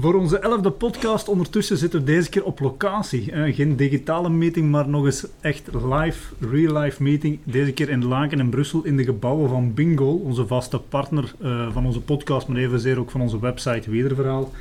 [0.00, 3.32] Voor onze elfde podcast ondertussen zitten we deze keer op locatie.
[3.32, 7.38] Eh, geen digitale meeting, maar nog eens echt live, real-life meeting.
[7.44, 11.72] Deze keer in Laken in Brussel in de gebouwen van Bingo, onze vaste partner uh,
[11.72, 14.52] van onze podcast, maar evenzeer ook van onze website Wederverhaal.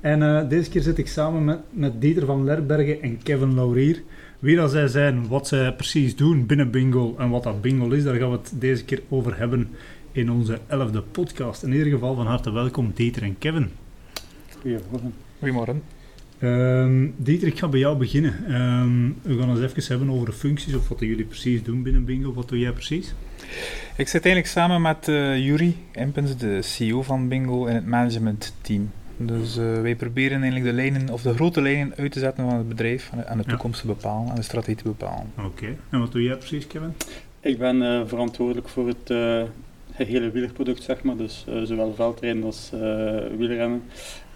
[0.00, 4.02] En uh, deze keer zit ik samen met, met Dieter van Lerbergen en Kevin Laurier.
[4.38, 8.04] Wie dat zij zijn, wat zij precies doen binnen Bingo en wat dat Bingo is,
[8.04, 9.68] daar gaan we het deze keer over hebben
[10.12, 11.62] in onze elfde podcast.
[11.62, 13.85] In ieder geval van harte welkom Dieter en Kevin.
[14.66, 15.14] Goedemorgen.
[15.38, 15.82] Goedemorgen.
[16.42, 18.54] Um, Dieter, ik ga bij jou beginnen.
[18.62, 22.04] Um, we gaan eens even hebben over de functies of wat jullie precies doen binnen
[22.04, 22.32] Bingo.
[22.32, 23.14] Wat doe jij precies?
[23.96, 28.90] Ik zit eigenlijk samen met uh, Yuri Impens, de CEO van Bingo, in het managementteam.
[29.16, 32.58] Dus uh, wij proberen eigenlijk de lijnen, of de grote lijnen uit te zetten van
[32.58, 35.32] het bedrijf en de toekomst te bepalen en de strategie te bepalen.
[35.44, 36.94] Oké, en wat doe jij precies, Kevin?
[37.40, 39.08] Ik ben uh, verantwoordelijk voor het
[39.92, 41.16] hele wielerproduct, zeg maar.
[41.16, 42.70] Dus zowel veldrijden als
[43.36, 43.82] wielrennen.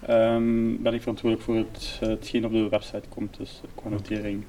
[0.09, 4.43] Um, ben ik verantwoordelijk voor het, hetgeen op de website komt, dus qua notering.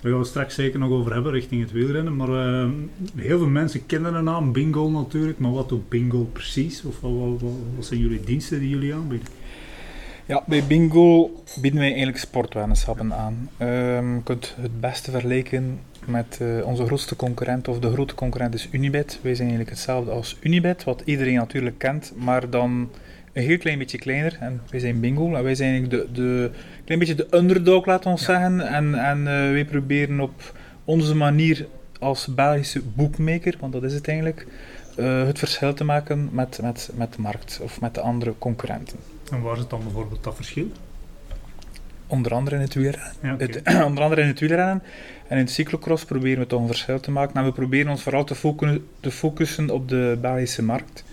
[0.00, 2.16] Daar gaan we straks zeker nog over hebben richting het wielrennen.
[2.16, 2.68] Maar uh,
[3.16, 5.38] heel veel mensen kennen de naam Bingo natuurlijk.
[5.38, 6.84] Maar wat doet Bingo precies?
[6.84, 9.28] Of wat, wat, wat, zijn jullie diensten die jullie aanbieden?
[10.26, 11.30] Ja, bij Bingo
[11.60, 13.50] bieden wij eigenlijk sportwetenschappen aan.
[13.60, 18.54] Um, je kunt het beste vergelijken met uh, onze grootste concurrent, of de grote concurrent
[18.54, 19.18] is Unibet.
[19.22, 22.88] Wij zijn eigenlijk hetzelfde als Unibet, wat iedereen natuurlijk kent, maar dan
[23.36, 24.36] een heel klein beetje kleiner.
[24.40, 25.34] En wij zijn Bingo.
[25.34, 26.50] En wij zijn eigenlijk de, de
[26.84, 28.60] klein beetje de underdog, laten we zeggen.
[28.60, 31.66] En, en uh, wij proberen op onze manier
[31.98, 34.46] als Belgische boekmaker, want dat is het eigenlijk,
[34.98, 38.98] uh, het verschil te maken met, met, met de markt of met de andere concurrenten.
[39.30, 40.70] En waar zit dan bijvoorbeeld dat verschil?
[42.06, 43.12] Onder andere in het wielrennen.
[43.22, 43.46] Ja, okay.
[43.46, 44.82] het, onder andere in het wielrennen.
[45.28, 47.34] En in het cyclocross proberen we toch een verschil te maken.
[47.34, 51.04] En we proberen ons vooral te, focussen, te focussen op de Belgische markt.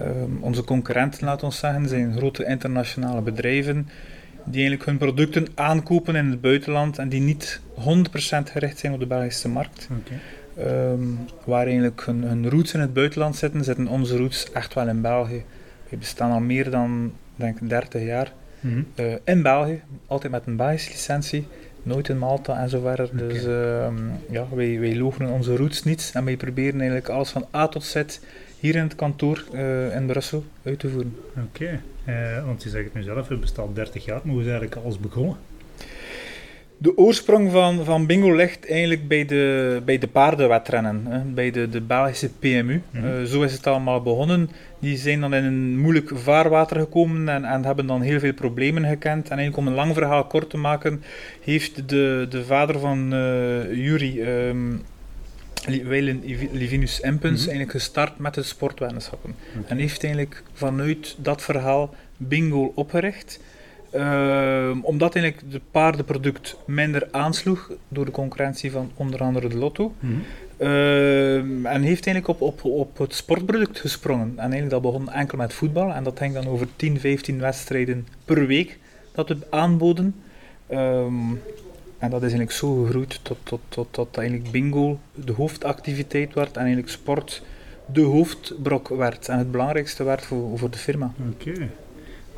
[0.00, 3.88] Um, onze concurrenten, laten we zeggen, zijn grote internationale bedrijven
[4.44, 7.80] die eigenlijk hun producten aankopen in het buitenland en die niet 100%
[8.44, 9.88] gericht zijn op de Belgische markt.
[10.00, 10.92] Okay.
[10.92, 14.88] Um, waar eigenlijk hun, hun, roots in het buitenland zitten, zitten onze roots echt wel
[14.88, 15.44] in België.
[15.88, 19.04] We bestaan al meer dan denk 30 jaar mm -hmm.
[19.04, 21.46] uh, in België, altijd met een Belgische licentie,
[21.82, 23.10] nooit in Malta en zo verder.
[23.14, 23.28] Okay.
[23.28, 23.86] Dus uh,
[24.30, 27.84] ja, wij, wij logen onze roots niet en wij proberen eigenlijk alles van A tot
[27.84, 28.02] Z
[28.60, 31.16] hier in het kantoor uh, in Brussel uit te voeren.
[31.30, 32.38] Oké, okay.
[32.38, 34.76] uh, want je zegt het nu zelf, het bestaat 30 jaar, maar hoe is eigenlijk
[34.76, 35.36] alles begonnen?
[36.78, 41.68] De oorsprong van, van bingo ligt eigenlijk bij de, bij de paardenwedrennen, hè, bij de,
[41.68, 42.82] de Belgische PMU.
[42.90, 43.20] Mm -hmm.
[43.20, 44.50] uh, zo is het allemaal begonnen.
[44.78, 48.84] Die zijn dan in een moeilijk vaarwater gekomen en, en hebben dan heel veel problemen
[48.84, 49.28] gekend.
[49.28, 51.02] En eigenlijk om een lang verhaal kort te maken,
[51.40, 53.08] heeft de, de vader van
[53.72, 54.20] Jury...
[54.20, 54.82] Um,
[55.64, 56.22] Weilen
[56.52, 57.48] Livinus Empens mm -hmm.
[57.48, 59.34] eigenlijk gestart met de sportwetenschappen.
[59.66, 63.40] En heeft eigenlijk vanuit dat verhaal Bingo opgericht.
[63.94, 69.94] Uh, omdat eigenlijk het paardenproduct minder aansloeg door de concurrentie van onder andere de Lotto.
[70.00, 70.22] Mm -hmm.
[70.68, 71.36] uh,
[71.72, 74.28] en heeft eigenlijk op, op, op het sportproduct gesprongen.
[74.28, 75.92] En eigenlijk dat begon enkel met voetbal.
[75.92, 78.78] En dat ging dan over 10, 15 wedstrijden per week
[79.12, 80.14] dat we aanboden.
[80.70, 81.40] Um,
[81.98, 86.56] en dat is eigenlijk zo gegroeid tot, tot, tot, tot eigenlijk bingo de hoofdactiviteit werd
[86.56, 87.42] en eigenlijk sport
[87.92, 91.12] de hoofdbrok werd en het belangrijkste werd voor, voor de firma.
[91.30, 91.50] Oké.
[91.50, 91.70] Okay.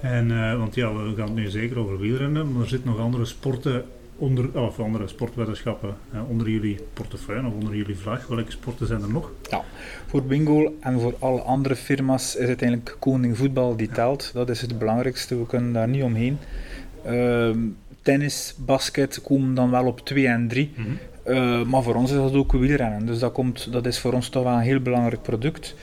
[0.01, 2.99] En, uh, want ja, we gaan het nu zeker over wielrennen, maar er zitten nog
[2.99, 3.85] andere sporten
[4.17, 8.27] onder, of andere sportwetenschappen uh, onder jullie portefeuille of onder jullie vlag.
[8.27, 9.31] Welke sporten zijn er nog?
[9.51, 9.65] Ja,
[10.07, 14.31] voor bingo en voor alle andere firma's is het eigenlijk koning voetbal die telt.
[14.35, 16.39] Dat is het belangrijkste, we kunnen daar niet omheen.
[17.07, 17.51] Uh,
[18.09, 20.73] tennis, basket komen dan wel op 2 en 3.
[20.77, 20.99] Mm -hmm.
[21.35, 23.07] uh, maar voor ons is dat ook wielrennen.
[23.07, 25.75] Dus dat, komt, dat is voor ons toch wel een heel belangrijk product.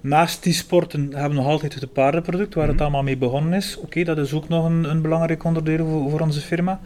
[0.00, 2.78] Naast die sporten hebben we nog altijd het paardenproduct, waar mm -hmm.
[2.78, 3.76] het allemaal mee begonnen is.
[3.76, 6.80] Oké, okay, dat is ook nog een, een belangrijk onderdeel voor, voor, onze firma.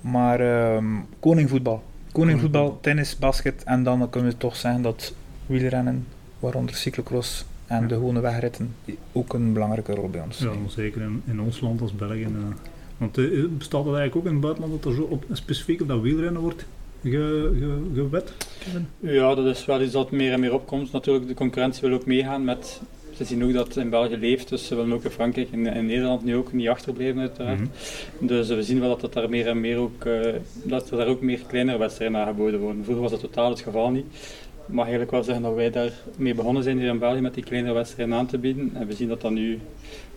[0.00, 0.84] Maar uh,
[1.20, 1.82] koningvoetbal.
[2.12, 3.62] Koningvoetbal, tennis, basket.
[3.64, 5.14] En dan kunnen we toch zeggen dat
[5.46, 6.06] wielrennen,
[6.38, 7.86] waaronder cyclocross en ja.
[7.86, 8.74] de gewone wegritten,
[9.12, 12.22] ook een belangrijke rol bij ons Ja, zeker in, in ons land als België.
[12.22, 12.71] Uh
[13.02, 15.88] want uh, bestaat het eigenlijk ook in het buitenland dat er zo op, specifiek op
[15.88, 16.64] dat wielrennen wordt
[17.02, 18.32] ge, ge, gewet?
[19.00, 20.92] Ja, dat is wel iets dat meer en meer opkomt.
[20.92, 22.80] Natuurlijk, de concurrentie wil ook meegaan met...
[23.16, 25.66] Ze zien ook dat het in België leeft, dus ze willen ook in Frankrijk en
[25.66, 27.58] in Nederland nu ook niet achterblijven uiteraard.
[27.58, 27.70] Mm
[28.18, 28.26] -hmm.
[28.26, 30.20] Dus uh, we zien wel dat, het daar meer en meer ook, uh,
[30.64, 32.84] dat er daar ook meer kleinere wedstrijden aangeboden worden.
[32.84, 34.06] Vroeger was dat totaal het geval niet.
[34.66, 37.44] Ik mag eigenlijk wel zeggen dat wij daarmee begonnen zijn hier in België met die
[37.44, 38.70] kleinere wedstrijden aan te bieden.
[38.74, 39.58] En we zien dat dat nu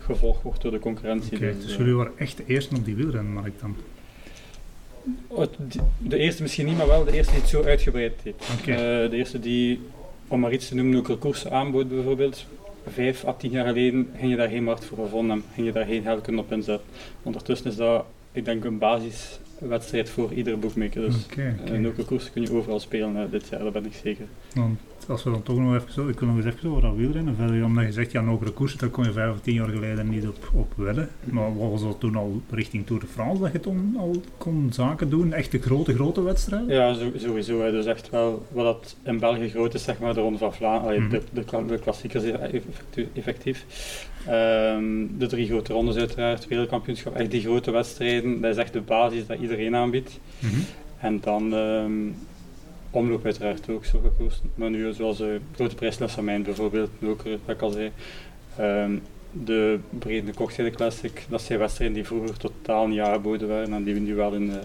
[0.06, 1.38] gevolgd wordt door de concurrentie.
[1.38, 3.76] Okay, dus, dus jullie waren echt de eerste op die wielrenmarkt dan?
[5.98, 8.50] De eerste misschien niet, maar wel de eerste die het zo uitgebreid heeft.
[8.62, 9.04] Okay.
[9.04, 9.80] Uh, de eerste die,
[10.28, 12.46] om maar iets te noemen, ook koersen aanbood bijvoorbeeld.
[12.88, 15.86] vijf à tien jaar geleden ging je daar geen markt voor gevonden ging je daar
[15.86, 16.88] geen geld kunnen op inzetten.
[17.24, 21.02] Ondertussen is dat, ik denk, een basiswedstrijd voor iedere boekmaker.
[21.02, 21.26] Dus
[21.64, 24.26] in welke koers kun je overal spelen eh, dit jaar, dat ben ik zeker.
[25.10, 27.36] Als we dan toch nog even zo, ik wil nog eens even over dat wielrennen
[27.36, 30.10] verder, omdat je zegt, ja, hogere koersen, daar kon je vijf of tien jaar geleden
[30.10, 31.10] niet op, op wedden.
[31.24, 35.10] Maar was dat toen al richting Tour de France, dat je toen al kon zaken
[35.10, 35.34] doen?
[35.34, 36.76] Echte grote, grote wedstrijden?
[36.76, 37.62] Ja, sowieso.
[37.62, 37.72] Hè.
[37.72, 41.02] Dus echt wel, wat dat in België groot is, zeg maar de Ronde van Vlaanderen,
[41.02, 41.10] Mhm.
[41.10, 42.24] de, de, de klassiekers
[43.14, 43.66] effectief.
[44.28, 44.86] Ehm,
[45.18, 49.28] de drie grote rondes uiteraard, wereldkampioenschap, echt die grote wedstrijden, dat is echt de basis
[49.28, 50.20] dat iedereen aanbiedt.
[50.40, 50.54] Mhm.
[51.00, 51.92] En dan ehm,
[52.96, 54.50] omloop uiteraard ook, zulke koersen.
[54.56, 57.92] Maar nu zoals de grote prijs La Samijn bijvoorbeeld, ook, eh, wat ik al zei.
[58.58, 58.98] Ehm,
[59.32, 63.96] de Brede Kochtheden Classic, dat zijn wedstrijden die vroeger totaal niet aangeboden waren en die
[63.96, 64.58] nu wel in, eh,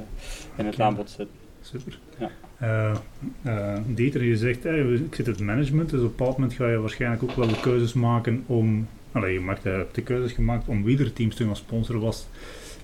[0.57, 1.37] in het aanbod zitten.
[1.61, 1.99] Super.
[2.19, 2.31] Ja.
[2.61, 2.95] Eh,
[3.43, 6.53] eh, Dieter, je zegt, eh, ik zit in het management, dus op een bepaald moment
[6.53, 10.03] ga je waarschijnlijk ook wel de keuzes maken om, allee, je maakt, eh, hebt de
[10.03, 12.27] keuzes gemaakt om wielerteams te gaan sponsoren, was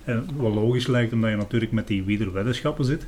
[0.03, 3.05] eh, wat logisch lijkt, omdat je natuurlijk met die wielerweddenschappen zit.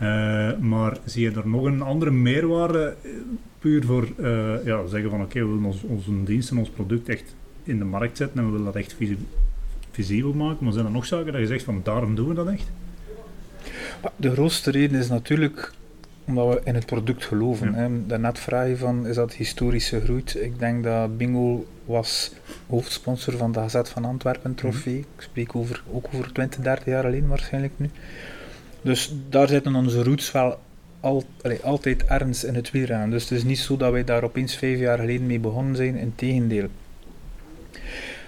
[0.00, 3.10] Eh, maar zie je er nog een andere meerwaarde, eh,
[3.58, 7.08] puur voor eh, ja, zeggen van oké, we willen ons, onze dienst en ons product
[7.08, 9.26] echt in de markt zetten en we willen dat echt visi-
[9.90, 12.48] visibel maken, maar zijn er nog zaken dat je zegt van daarom doen we dat
[12.48, 12.70] echt?
[14.16, 15.72] De grootste reden is natuurlijk
[16.24, 17.70] omdat we in het product geloven.
[17.72, 17.76] Ja.
[17.76, 18.06] hè.
[18.06, 20.36] Daarnet vraag je van, is dat historisch gegroeid?
[20.40, 22.32] Ik denk dat Bingo was
[22.66, 24.98] hoofdsponsor van de Gazet van Antwerpen trofee.
[24.98, 27.90] Ik spreek over, ook over 20, 30 jaar alleen waarschijnlijk nu.
[28.82, 30.58] Dus daar zitten onze roots wel
[31.00, 33.10] al, allee, altijd ergens in het wielrennen.
[33.10, 35.96] Dus het is niet zo dat wij daar opeens vijf jaar geleden mee begonnen zijn,
[35.96, 36.66] in tegendeel.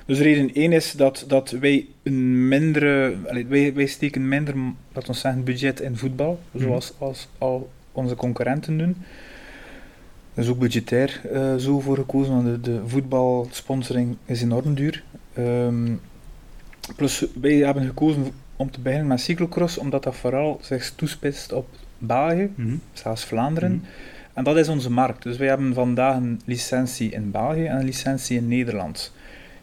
[0.07, 4.55] Dus reden 1 is dat, dat wij een mindere, allee, wij, wij steken minder,
[4.93, 6.65] laten we zeggen, budget in voetbal, Mhm.
[6.65, 8.97] zoals als al onze concurrenten doen.
[10.35, 15.03] Er is ook budgetair eh, zo voor gekozen, want de, de voetbalsponsoring is enorm duur.
[15.35, 15.93] Ehm,
[16.97, 18.27] plus, wij hebben gekozen
[18.63, 21.69] om te beginnen met cyclocross, omdat dat vooral zich toespitst op
[21.99, 22.75] België, Mhm.
[22.93, 23.73] zelfs Vlaanderen.
[23.73, 23.85] Mhm.
[24.35, 25.23] En dat is onze markt.
[25.23, 29.13] Dus wij hebben vandaag een licentie in België en een licentie in Nederland.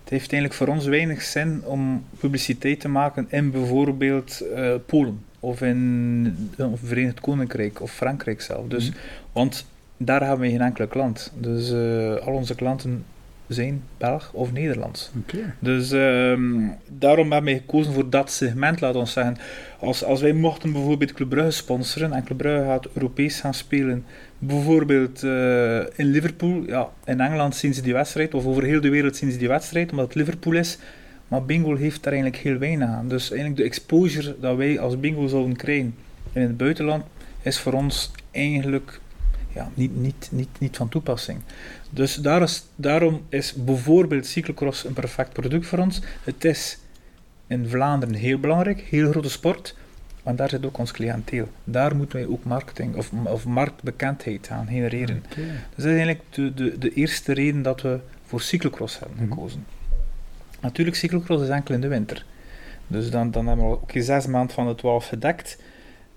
[0.01, 5.24] Het heeft eigenlijk voor ons weinig zin om publiciteit te maken in bijvoorbeeld eh, Polen
[5.40, 8.68] of in het Verenigd Koninkrijk of Frankrijk zelf.
[8.68, 8.98] Dus, Mhm.
[9.31, 9.66] Want
[9.98, 11.31] daar hebben we geen enkele klant.
[11.38, 13.04] Dus eh, al onze klanten
[13.50, 15.12] zijn Belg of Nederlands.
[15.60, 19.38] Dus ehm, daarom hebben we gekozen voor dat segment, laten we zeggen.
[19.80, 24.06] Als, als wij mochten bijvoorbeeld Club Brugge sponsoren en Club Brugge gaat Europees gaan spelen,
[24.38, 28.90] bijvoorbeeld eh, in Liverpool, ja, in Engeland zien ze die wedstrijd, of over heel de
[28.90, 30.78] wereld zien ze die wedstrijd, omdat het Liverpool is.
[31.28, 33.07] Maar Bingo heeft daar eigenlijk heel weinig aan.
[33.07, 35.96] Dus eigenlijk de exposure dat wij als Bingo zouden krijgen
[36.34, 37.04] in het buitenland,
[37.42, 39.00] is voor ons eigenlijk
[39.54, 41.40] ja, niet, niet, niet, niet van toepassing.
[41.89, 46.01] Dus daar is, daarom is bijvoorbeeld cyclocross een perfect product voor ons.
[46.24, 46.77] Het is
[47.47, 49.75] in Vlaanderen heel belangrijk, heel grote sport,
[50.24, 51.47] maar daar zit ook ons cliënteel.
[51.63, 55.24] Daar moeten wij ook marketing of, of marktbekendheid aan genereren.
[55.36, 55.45] Dus
[55.75, 59.33] dat is eigenlijk de, de, de eerste reden dat we voor cyclocross hebben Mhm.
[59.33, 59.65] gekozen.
[60.62, 62.25] Natuurlijk, cyclocross is enkel in de winter.
[62.88, 65.57] Dus dan, dan hebben we ook zes maanden van de twaalf gedekt.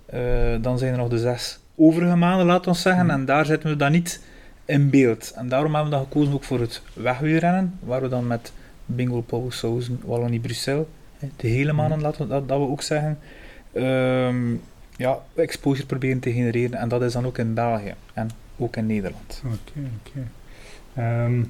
[0.05, 0.19] Eh,
[0.61, 3.05] dan zijn er nog de zes overige maanden, laten we zeggen.
[3.05, 3.13] Mhm.
[3.15, 4.19] En daar zitten we dan niet
[4.65, 5.31] in beeld.
[5.35, 8.51] En daarom hebben we dan gekozen ook voor het wegwielrennen, waar we dan met
[8.85, 10.85] Bingo, Pauwsausen, Wallonie, Bruxelles,
[11.17, 12.05] hè, de hele maanden, Mhm.
[12.07, 13.19] laten we dat, dat we ook zeggen,
[13.71, 14.53] ehm,
[14.97, 16.79] ja, exposure proberen te genereren.
[16.79, 19.41] En dat is dan ook in België en ook in Nederland.
[19.45, 20.27] Oké, oké.
[20.93, 21.43] Ehm,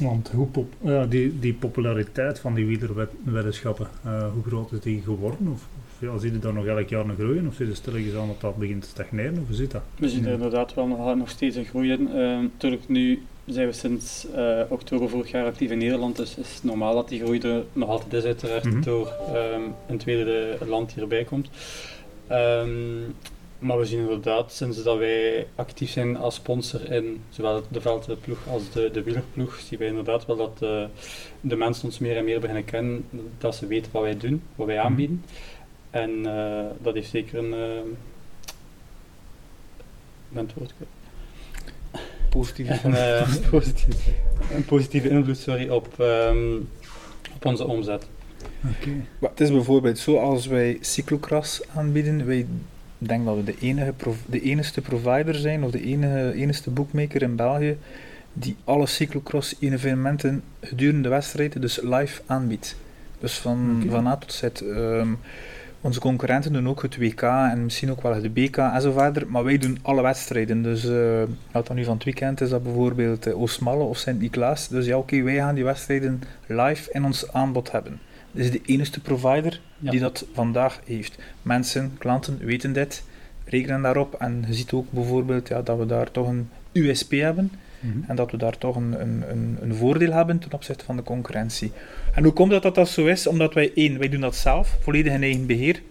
[0.00, 5.02] want hoe pop, ja, die, die populariteit van die wielerweddenschappen, eh, hoe groot is die
[5.02, 5.48] geworden?
[5.48, 5.66] Of
[6.00, 7.46] ja, zie je daar nog elk jaar een groeien?
[7.46, 9.38] Of zit er stilletjes aan dat dat begint te stagneren?
[9.40, 9.82] Of hoe zit dat?
[9.98, 12.08] We zien er inderdaad wel nog, nog steeds een groei in.
[12.08, 16.46] Ehm, natuurlijk, nu zijn we sinds eh, oktober vorig jaar actief in Nederland, dus het
[16.46, 18.80] is normaal dat die groei er nog altijd is, uiteraard, Mhm.
[18.82, 21.48] door ehm, een tweede land die erbij komt.
[22.26, 23.00] Ehm,
[23.58, 28.38] maar we zien inderdaad, sinds dat wij actief zijn als sponsor in zowel de veldploeg
[28.50, 30.84] als de, de wielerploeg, zien wij inderdaad wel dat eh,
[31.40, 33.04] de mensen ons meer en meer beginnen kennen,
[33.38, 35.24] dat ze weten wat wij doen, wat wij aanbieden.
[35.90, 37.52] En eh, dat heeft zeker een...
[37.52, 37.90] eh,
[40.28, 40.90] ben het woord kwijt.
[42.30, 42.84] Positief.
[42.84, 44.10] een, eh, positieve,
[44.54, 46.56] een positieve invloed sorry, op, ehm,
[47.34, 48.06] op onze omzet.
[48.64, 48.90] Oké.
[49.18, 52.46] Maar het is bijvoorbeeld zo als wij cyclocross aanbieden, wij
[52.98, 57.22] denken dat we de enige, prov- de enige provider zijn, of de enige, enige boekmaker
[57.22, 57.76] in België,
[58.32, 62.76] die alle cyclocross evenementen gedurende de wedstrijd dus live aanbiedt.
[63.20, 64.42] Dus van, van A tot Z.
[64.42, 65.12] ehm,
[65.82, 69.26] Onze concurrenten doen ook het WK en misschien ook wel het BK en zo verder,
[69.28, 70.62] maar wij doen alle wedstrijden.
[70.62, 71.22] Dus uh,
[71.52, 74.68] dan nu van het weekend is dat bijvoorbeeld uh, Oostmalle of Sint-Niklaas.
[74.68, 78.00] Dus ja, oké, wij gaan die wedstrijden live in ons aanbod hebben.
[78.30, 81.18] Dit is de enige provider die dat vandaag heeft.
[81.42, 83.04] Mensen, klanten weten dit,
[83.44, 87.50] rekenen daarop en je ziet ook bijvoorbeeld ja, dat we daar toch een USP hebben.
[87.80, 87.98] Mhm.
[88.06, 89.24] En dat we daar toch een, een,
[89.60, 91.72] een, voordeel hebben ten opzichte van de concurrentie.
[92.14, 93.26] En hoe komt dat dat, dat zo is?
[93.26, 95.82] Omdat wij, één, wij doen dat zelf, volledig in eigen beheer.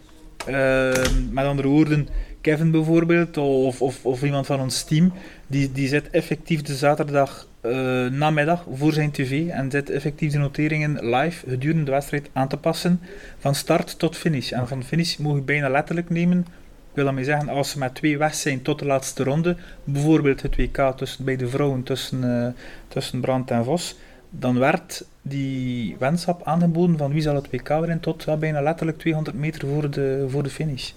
[0.50, 0.92] Uh,
[1.32, 2.08] met andere woorden,
[2.42, 5.14] Kevin bijvoorbeeld, of, of, of, iemand van ons team,
[5.48, 7.72] die, die zit effectief de zaterdag uh,
[8.06, 12.58] namiddag voor zijn tv en zit effectief de noteringen live gedurende de wedstrijd aan te
[12.58, 13.02] passen,
[13.40, 14.52] van start tot finish.
[14.52, 16.46] En van finish moet je bijna letterlijk nemen
[16.94, 20.42] wil dat mee zeggen, als ze met twee weg zijn tot de laatste ronde, bijvoorbeeld
[20.42, 22.48] het WK tussen, bij de vrouwen tussen, uh,
[22.88, 23.96] tussen Brandt en Vos,
[24.30, 29.38] dan werd die wenschap aangeboden van wie zal het WK winnen tot bijna letterlijk 200
[29.38, 30.92] meter voor de, voor de finish.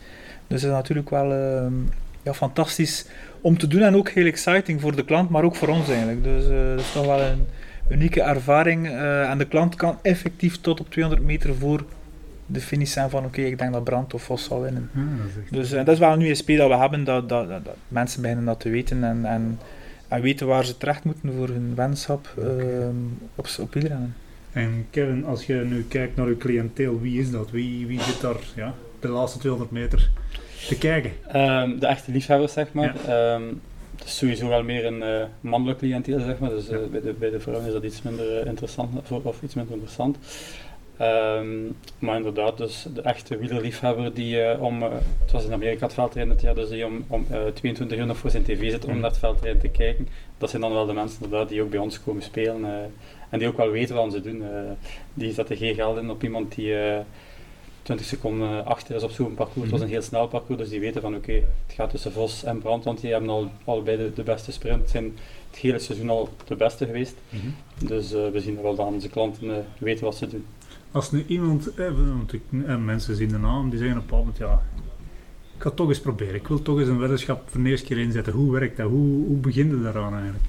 [0.47, 1.67] Dus dat is natuurlijk wel uh,
[2.23, 3.07] ja, fantastisch
[3.41, 6.25] om te doen en ook heel exciting voor de klant, maar ook voor ons eigenlijk.
[6.25, 7.47] Dus uh, dat is toch wel een
[7.89, 11.85] unieke ervaring uh, en de klant kan effectief tot op 200 meter voor
[12.47, 14.91] de finish zijn van oké, ik denk dat Brand of Vos zal winnen.
[15.51, 18.45] dus uh, dat is wel een USP dat we hebben, dat, dat, dat, mensen beginnen
[18.45, 19.59] dat te weten en, en,
[20.09, 22.57] en, weten waar ze terecht moeten voor hun wenschap okay.
[22.59, 22.87] uh,
[23.35, 24.15] op, op wielrennen.
[24.53, 27.51] En Kevin, als je nu kijkt naar uw cliënteel, wie is dat?
[27.51, 30.11] Wie, wie zit daar ja, de laatste 200 meter
[30.69, 31.11] te kijken?
[31.37, 32.97] Um, de echte liefhebbers, zeg maar.
[33.07, 33.35] Ja.
[33.35, 33.61] Um,
[33.97, 36.51] het is sowieso wel meer een uh, mannelijk cliënteel, zeg maar.
[36.51, 39.55] Dus uh, bij, de, bij de vrouwen is dat iets minder interessant, of, of iets
[39.55, 40.19] minder interessant.
[41.03, 44.89] Um, maar inderdaad, dus de echte wielerliefhebber die uh, om, uh,
[45.21, 48.07] het was in Amerika het veldrijden jaar, dus die om, om uh, eh, 22 uur
[48.07, 49.01] nog voor zijn tv zit om mm.
[49.01, 50.09] naar het veldrijden te kijken.
[50.39, 52.91] Dat zijn dan wel de mensen inderdaad die ook bij ons komen spelen
[53.29, 54.43] en die ook wel weten wat ze doen.
[55.15, 56.75] die zetten geen geld in op iemand die
[57.83, 59.61] 20 seconden achter is op zo'n parcours.
[59.63, 59.87] Het was mm.
[59.87, 62.85] een heel snel parcours, dus die weten van oké, het gaat tussen Vos en Brand,
[62.85, 64.91] want die hebben al allebei de, de beste sprint.
[64.91, 65.19] zijn
[65.51, 67.15] het hele seizoen al de beste geweest.
[67.29, 67.89] Mm -hmm.
[67.89, 70.47] Dus we zien wel dat onze klanten weten wat ze doen.
[70.93, 74.19] Als nu iemand, eh, want ik, eh, mensen zien de naam, die zeggen op een
[74.19, 74.63] moment, ja,
[75.55, 76.35] ik ga het toch eens proberen.
[76.35, 78.33] Ik wil toch eens een weddenschap voor de eerste keer inzetten.
[78.33, 78.89] Hoe werkt dat?
[78.89, 80.45] Hoe, hoe begin je daaraan eigenlijk?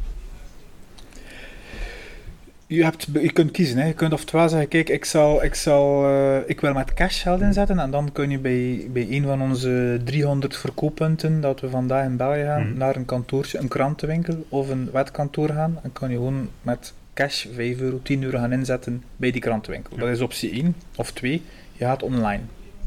[2.68, 3.78] Je, hebt, je kunt kiezen.
[3.78, 3.88] Hè.
[3.88, 7.42] Je kunt oftewel zeggen, kijk, ik, zal, ik, zal, uh, ik wil met cash geld
[7.42, 7.80] inzetten.
[7.80, 12.18] En dan kun je bij, bij een van onze 300 verkooppunten dat we vandaag in
[12.18, 12.78] België gaan, mm.
[12.78, 15.80] naar een kantoortje, een krantenwinkel of een wetkantoor gaan.
[15.84, 19.98] En kan je gewoon met cash 5 euro, 10 euro gaan inzetten bij die krantenwinkel.
[19.98, 20.76] Dat is optie 1.
[20.96, 21.42] Of 2,
[21.72, 22.42] je gaat online.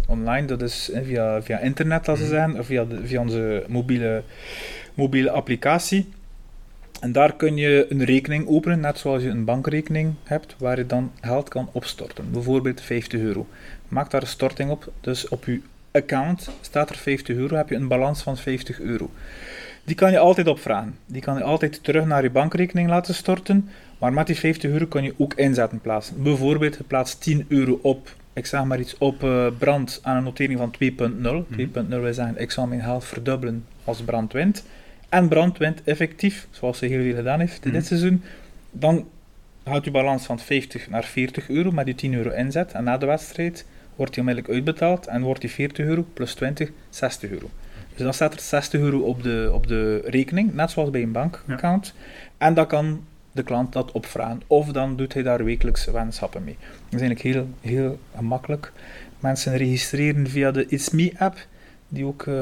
[0.08, 2.34] Online, dat is via, via internet, als ze mhm.
[2.34, 4.22] zeggen, of via, de, via onze mobiele,
[4.94, 6.08] mobiele applicatie.
[7.00, 10.86] En daar kun je een rekening openen, net zoals je een bankrekening hebt, waar je
[10.86, 12.30] dan geld kan opstorten.
[12.30, 13.46] Bijvoorbeeld 50 euro.
[13.88, 17.74] Maak daar een storting op, dus op je account staat er 50 euro, heb je
[17.74, 19.10] een balans van 50 euro.
[19.84, 20.98] Die kan je altijd opvragen.
[21.06, 23.68] Die kan je altijd terug naar je bankrekening laten storten.
[23.98, 26.22] Maar met die 50 euro kan je ook inzetten plaatsen.
[26.22, 30.22] Bijvoorbeeld, je plaatst 10 euro op, ik zeg maar iets, op uh, brand aan een
[30.22, 31.58] notering van 2.0.
[31.58, 34.64] 2.0 wil zeggen, ik zal mijn geld verdubbelen als brand wint.
[35.08, 38.22] En brand wint effectief, zoals ze heel veel gedaan heeft in dit seizoen.
[38.70, 39.08] Dan
[39.64, 42.72] gaat je balans van 50 naar 40 euro met die 10 euro inzet.
[42.72, 46.70] En na de wedstrijd wordt die onmiddellijk uitbetaald en wordt die 40 euro plus 20,
[46.90, 47.50] 60 euro.
[47.94, 51.12] Dus dan staat er 60 euro op de, op de rekening, net zoals bij een
[51.12, 51.94] bankaccount.
[52.38, 53.04] En dat kan
[53.36, 54.42] de klant dat opvragen.
[54.46, 56.56] Of dan doet hij daar wekelijks wenschappen mee.
[56.60, 58.72] Dat is eigenlijk heel, heel gemakkelijk.
[59.20, 61.46] Mensen registreren via de It's Me app,
[61.88, 62.34] die ook uh,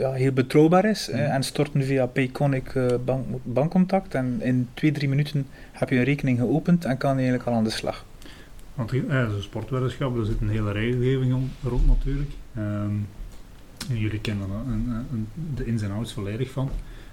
[0.00, 1.08] ja, heel betrouwbaar is.
[1.12, 1.18] Mm.
[1.18, 4.14] en storten via Payconic uh, bank, bankcontact.
[4.14, 7.54] En in twee, drie minuten heb je een rekening geopend en kan je eigenlijk al
[7.54, 8.04] aan de slag.
[8.74, 12.30] Want uh, zo'n sportweddenschap, daar zit een hele regelgeving om, rond natuurlijk.
[12.58, 13.08] Um,
[13.88, 14.48] en jullie kennen
[15.54, 16.70] de ins en outs volledig van.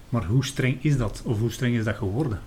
[0.09, 1.21] Maar hoe streng is dat?
[1.25, 2.39] Of hoe streng is dat geworden?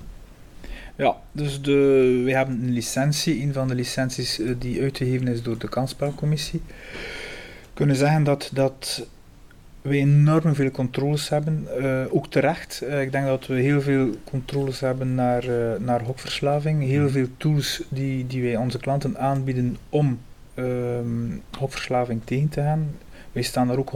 [0.97, 5.43] Ja, dus de, we hebben een licentie, een van de licenties eh, die uitgegeven is
[5.43, 6.63] door de kansspelcommissie.
[7.63, 9.07] We kunnen zeggen dat, dat
[9.83, 12.83] we enorm veel controles hebben, uh, ook terecht.
[12.85, 17.13] Uh, ik denk dat we heel veel controles hebben naar, uh, naar hokverslaving, heel mhm.
[17.13, 20.19] veel tools die, die wij onze klanten aanbieden om
[20.55, 22.95] um, hokverslaving tegen te gaan.
[23.33, 23.93] Wij staan daar ook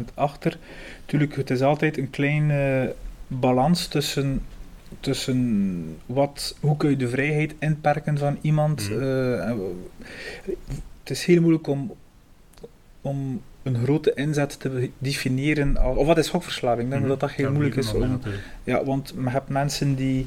[0.00, 0.58] 100% achter.
[1.00, 2.94] Natuurlijk, het is altijd een kleine
[3.26, 4.42] balans tussen
[5.00, 8.90] tussen wat, hoe kun je de vrijheid inperken van iemand.
[8.90, 9.02] Mm.
[9.02, 9.52] Uh,
[11.00, 11.94] het is heel moeilijk om,
[13.00, 15.96] om een grote inzet te definiëren.
[15.96, 16.84] Of wat is gokverslaving?
[16.84, 17.08] Ik denk mm.
[17.08, 17.92] dat dat heel moeilijk is.
[17.92, 18.20] Om,
[18.64, 20.26] ja, want je hebt mensen die,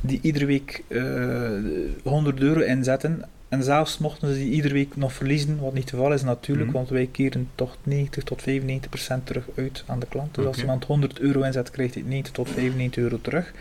[0.00, 1.64] die iedere week uh, eh,
[2.02, 5.90] 100 euro inzetten En zelfs mochten ze die iedere week nog verliezen, wat niet het
[5.92, 6.76] geval is natuurlijk, Mhm.
[6.76, 10.34] want wij keren toch 90 tot 95 procent terug uit aan de klant.
[10.34, 13.52] Dus als iemand 100 euro inzet, krijgt hij 90 tot 95 euro terug.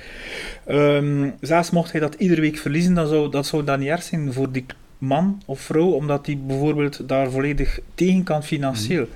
[0.65, 4.03] Ehm, zelfs mocht hij dat iedere week verliezen, dan zou dat zou dan niet erg
[4.03, 4.65] zijn voor die
[4.97, 9.07] man of vrouw, omdat die bijvoorbeeld daar volledig tegen kan financieel.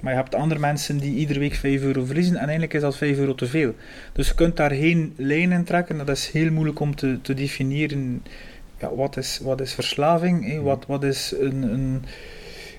[0.00, 2.96] Maar je hebt andere mensen die iedere week 5 euro verliezen en eigenlijk is dat
[2.96, 3.74] 5 euro te veel.
[4.12, 5.96] Dus je kunt daar geen lijn in trekken.
[5.98, 8.22] Dat is heel moeilijk om te, te definiëren.
[8.80, 10.46] Ja, wat, is, wat is verslaving?
[10.46, 10.60] hè?
[10.60, 12.04] Wat, wat, is een, een,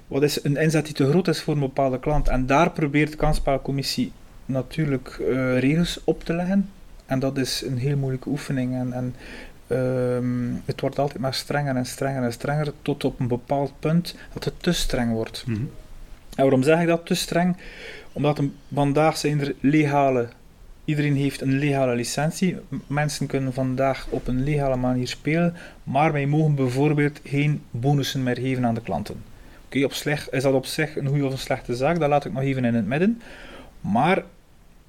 [0.07, 2.27] wat is een inzet die te groot is voor een bepaalde klant?
[2.27, 4.11] En daar probeert de kansspelcommissie
[4.45, 6.69] natuurlijk eh, regels op te leggen.
[7.05, 8.73] En dat is een heel moeilijke oefening.
[8.75, 9.15] En, en
[9.67, 14.15] ehm, het wordt altijd maar strenger en strenger en strenger, tot op een bepaald punt
[14.33, 15.43] dat het te streng wordt.
[15.47, 15.59] Mhm.
[16.35, 17.57] En waarom zeg ik dat te streng?
[18.11, 20.27] Omdat een- vandaag zijn er legale.
[20.85, 22.57] Iedereen heeft een legale licentie.
[22.87, 28.37] Mensen kunnen vandaag op een legale manier spelen, maar wij mogen bijvoorbeeld geen bonussen meer
[28.37, 29.23] geven aan de klanten.
[29.65, 29.91] Oké, op
[30.31, 32.65] is dat op zich een goede of een slechte zaak, dat laat ik nog even
[32.65, 33.21] in het midden.
[33.81, 34.23] Maar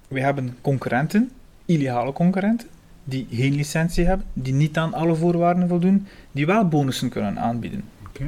[0.08, 1.30] we hebben concurrenten,
[1.64, 2.68] illegale concurrenten,
[3.04, 7.84] die geen licentie hebben, die niet aan alle voorwaarden voldoen, die wel bonussen kunnen aanbieden.
[8.08, 8.24] Oké.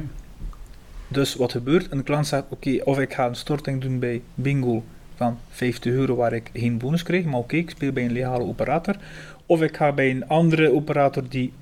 [1.07, 1.91] Dus wat gebeurt?
[1.91, 4.83] Een klant zegt, oké, of ik ga een storting doen bij Bingo
[5.15, 8.43] van 50 euro waar ik geen bonus krijg, maar oké, ik speel bij een legale
[8.43, 8.95] operator.
[9.45, 11.53] Of ik ga bij een andere operator die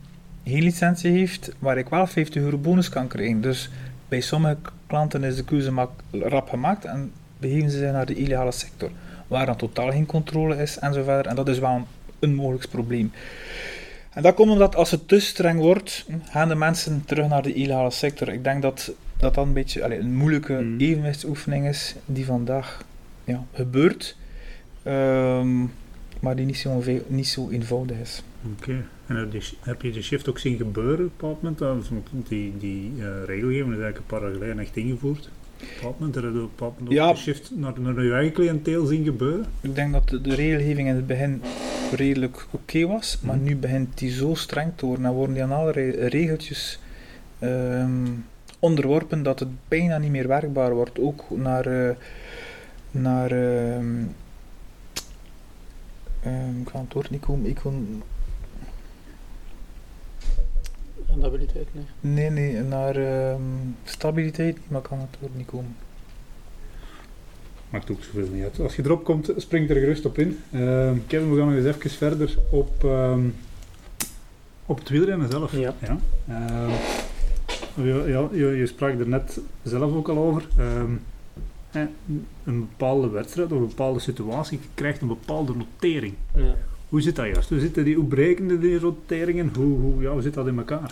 [0.45, 3.41] geen licentie heeft, waar ik wel 50 euro bonus kan krijgen.
[3.41, 3.69] Dus
[4.07, 4.57] bij sommige
[4.87, 8.89] klanten is de keuze rap gemaakt en begeven ze zich naar de illegale sector,
[9.27, 11.27] waar dan totaal geen controle is en zo verder.
[11.27, 11.85] En dat is wel een,
[12.19, 13.11] een mogelijk probleem.
[14.09, 17.53] En dat komt omdat als het te streng wordt, gaan de mensen terug naar de
[17.53, 18.29] illegale sector.
[18.29, 20.79] Ik denk dat dat dan een beetje allee, een moeilijke Mm.
[20.79, 22.85] evenwichtsoefening is die vandaag
[23.23, 24.17] ja, gebeurt,
[24.83, 25.59] ehm,
[26.19, 28.23] maar die niet zo, niet zo eenvoudig is.
[28.59, 28.85] Oké.
[29.07, 32.27] En heb je, heb je de shift ook zien gebeuren op een bepaald moment?
[32.27, 35.29] Die, die eh, regelgeving is eigenlijk een paar jaar geleden echt ingevoerd.
[35.83, 37.11] Op moment heb je op een moment Ja.
[37.11, 39.45] de shift naar, naar je eigen cliënteel zien gebeuren.
[39.61, 41.41] Ik denk dat de, de regelgeving in het begin
[41.95, 43.43] redelijk oké was, maar Mhm.
[43.45, 46.79] nu begint die zo streng te worden en worden die aan allerlei regeltjes
[47.39, 48.07] ehm,
[48.59, 50.99] onderworpen dat het bijna niet meer werkbaar wordt.
[50.99, 51.95] Ook naar, eh,
[52.93, 54.03] naar ehm,
[56.21, 58.03] ehm, ik ga het woord niet komen, ik kon,
[61.13, 61.83] Rentabiliteit, nee.
[61.99, 63.41] nee, nee, naar ehm,
[63.83, 65.75] stabiliteit, maar ik kan het woord niet komen.
[67.69, 68.59] Maakt ook zoveel niet uit.
[68.59, 70.39] Als je erop komt, spring er gerust op in.
[70.51, 73.27] Ehm, Kevin, we gaan nog eens even verder op, ehm,
[74.65, 75.51] op het wielrennen zelf.
[75.51, 75.73] Ja.
[75.79, 75.97] Ja.
[76.27, 76.71] Ehm,
[77.85, 80.47] je, ja, je, je sprak er net zelf ook al over.
[80.57, 80.91] Ehm,
[82.43, 86.13] een bepaalde wedstrijd of een bepaalde situatie krijgt een bepaalde notering.
[86.35, 86.55] Ja.
[86.89, 87.49] Hoe zit dat juist?
[87.49, 89.51] Hoe, zitten die, hoe breken die noteringen?
[89.55, 90.91] Hoe, hoe, ja, hoe zit dat in elkaar?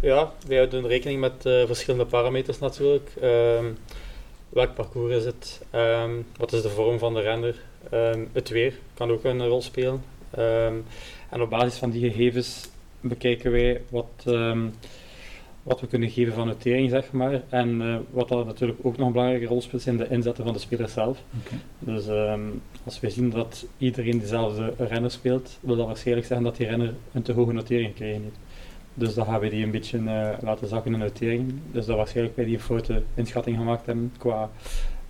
[0.00, 3.10] Ja, wij houden rekening met eh, verschillende parameters natuurlijk.
[3.20, 3.64] Ehm,
[4.48, 5.62] welk parcours is het?
[5.70, 7.56] Ehm, wat is de vorm van de renner?
[7.90, 10.02] Ehm, het weer kan ook een rol spelen.
[11.30, 12.68] En op basis van die gegevens
[13.00, 14.24] bekijken wij wat,
[15.66, 17.42] wat we kunnen geven van notering, zeg maar.
[17.48, 20.52] En eh, wat dan natuurlijk ook nog een belangrijke rol speelt, zijn de inzetten van
[20.52, 21.22] de speler zelf.
[21.78, 22.40] Dus ehm,
[22.84, 26.94] als we zien dat iedereen dezelfde renner speelt, wil dat waarschijnlijk zeggen dat die renner
[27.12, 28.38] een te hoge notering gekregen heeft.
[28.94, 31.54] Dus dan gaan we die een beetje eh, laten zakken in notering.
[31.72, 34.50] Dus dat waarschijnlijk wij die een foute inschatting gemaakt hebben qua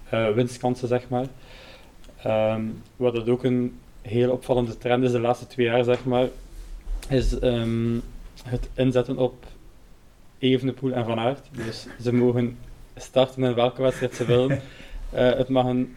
[0.09, 1.27] eh, winstkansen, zeg maar.
[2.23, 2.63] Ehm,
[2.97, 6.29] wat dat ook een heel opvallende trend is de laatste twee jaar, zeg maar,
[7.09, 7.99] is ehm,
[8.45, 9.55] het inzetten op
[10.39, 11.49] Evenepoel en Van Aert.
[11.51, 12.59] Dus ze mogen
[12.97, 14.61] starten in welke wedstrijd ze willen.
[15.13, 15.97] Eh, het mag een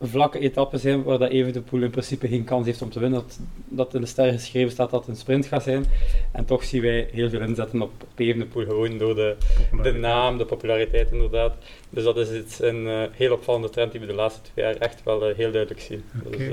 [0.00, 3.20] vlakke etappe zijn waar dat Evenepoel in principe geen kans heeft om te winnen.
[3.20, 5.84] Dat, dat in de sterren geschreven staat dat het een sprint gaat zijn.
[6.32, 9.36] En toch zien wij heel veel inzetten op, op Evenepoel, gewoon door de,
[9.82, 11.54] de naam, de populariteit inderdaad.
[11.90, 14.76] Dus dat is iets, een eh, heel opvallende trend die we de laatste twee jaar
[14.76, 16.04] echt wel eh, heel duidelijk zien.
[16.30, 16.48] Dus,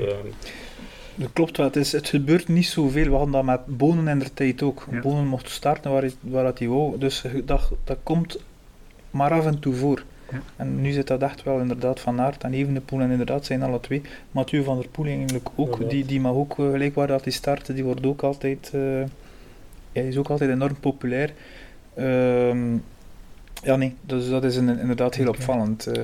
[1.14, 3.04] Dat klopt wel, het, is, het gebeurt niet zoveel.
[3.04, 4.86] We hadden dat met Bonen in de tijd ook.
[4.90, 5.00] Ja.
[5.00, 8.38] Bonen mocht starten waar, hij- waar dat hij wou, dus dat, dat komt
[9.10, 10.02] maar af en toe voor.
[10.32, 10.40] Ja.
[10.56, 13.80] En nu zit dat echt wel inderdaad Van Aert en Evenepoel en inderdaad zijn alle
[13.80, 14.02] twee.
[14.30, 17.32] Mathieu van der Poel eigenlijk ook, die, die mag ook eh, gelijk waar dat hij
[17.32, 18.80] startte, die wordt ook altijd, eh,
[19.92, 21.32] hij is ook altijd enorm populair.
[21.94, 22.72] Ehm,
[23.62, 25.86] ja nee, dus dat is een- inderdaad heel opvallend.
[25.86, 26.02] eh.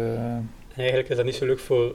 [0.77, 1.95] Eigenlijk is dat niet zo leuk voor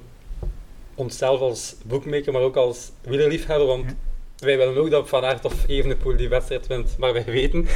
[0.96, 3.96] onszelf als boekmaker, maar ook als wielerliefhebber, want
[4.38, 6.96] wij willen ook dat Van Aert of Evenepoel die wedstrijd wint.
[6.98, 7.68] Maar wij weten,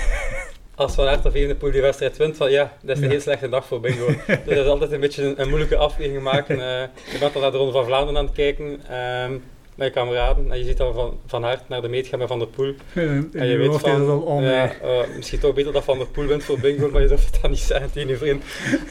[0.76, 3.12] als Van Aert of Evenepoel die wedstrijd wint, van ja, dat is een Ja.
[3.12, 4.06] heel slechte dag voor bingo.
[4.28, 6.62] dus dat is altijd een beetje een, een moeilijke afweging maken.
[6.62, 8.82] eh je bent dan naar de Ronde van Vlaanderen aan het kijken.
[8.90, 9.38] ehm,
[9.80, 12.40] met kameraden en je ziet dan van, van hard naar de meet gaan met Van
[12.40, 12.74] der Poel.
[12.94, 16.26] En, En je weet van, al, ja, eh, misschien toch beter dat Van der Poel
[16.26, 18.44] wint voor bingo, maar je durft het dan niet zeggen tegen je vriend.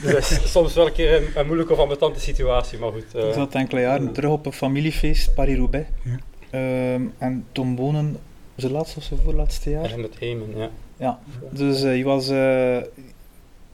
[0.03, 3.15] Dus dat is soms wel een keer een, een moeilijke of ambetante situatie, maar goed.
[3.15, 5.87] eh, Ik zat enkele jaren terug op een familiefeest, Paris-Roubaix.
[6.05, 6.19] Ja.
[6.51, 8.17] Ehm, en Tom Bonen,
[8.57, 9.93] zijn laatste of zijn voorlaatste jaar?
[9.93, 10.71] en met Heyman, ja.
[10.97, 11.19] Ja,
[11.51, 12.31] dus eh, hij was...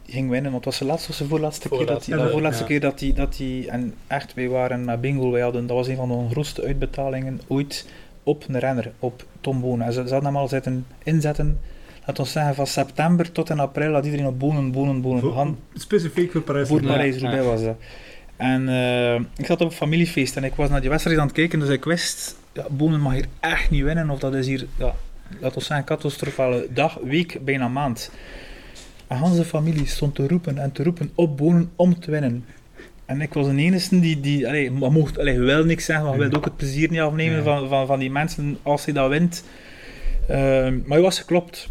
[0.06, 2.16] ging winnen, want het was de laatste of zijn voorlaatste keer dat hij...
[2.18, 2.68] ja, de voorlaatste ja.
[2.68, 3.66] keer dat hij, dat hij...
[3.68, 5.66] En echt, wij waren met bingo, wij hadden...
[5.66, 7.86] Dat was een van de grootste uitbetalingen ooit
[8.22, 9.86] op een renner, op Tom Bonen.
[9.86, 11.58] En ze, ze hadden hem al zitten inzetten,
[12.06, 15.20] laten we zeggen, van september tot in april had iedereen op Bonen, Bonen, Bonen.
[15.20, 15.58] Voor- gaan.
[15.74, 16.68] specifiek voor Parijs.
[16.68, 17.50] Voor Ja, Parijs-Roubaix ja.
[17.50, 17.76] was dat.
[18.36, 21.34] En eh, ik zat op een familiefeest en ik was naar die wedstrijd aan het
[21.34, 24.66] kijken, dus ik wist, ja, Bonen mag hier echt niet winnen, of dat is hier,
[24.78, 24.94] ja,
[25.40, 28.10] laten we zeggen, catastrofale dag, week, bijna maand.
[29.06, 32.44] En Hans familie stond te roepen en te roepen op Bonen om te winnen.
[33.06, 36.20] En ik was de enige die, die allee, mocht, allee, wil niks zeggen, maar je
[36.20, 37.42] wilt ook het plezier niet afnemen Ja.
[37.42, 39.44] van, van, van die mensen als hij dat wint.
[40.28, 41.68] Ehm, maar hij was geklopt.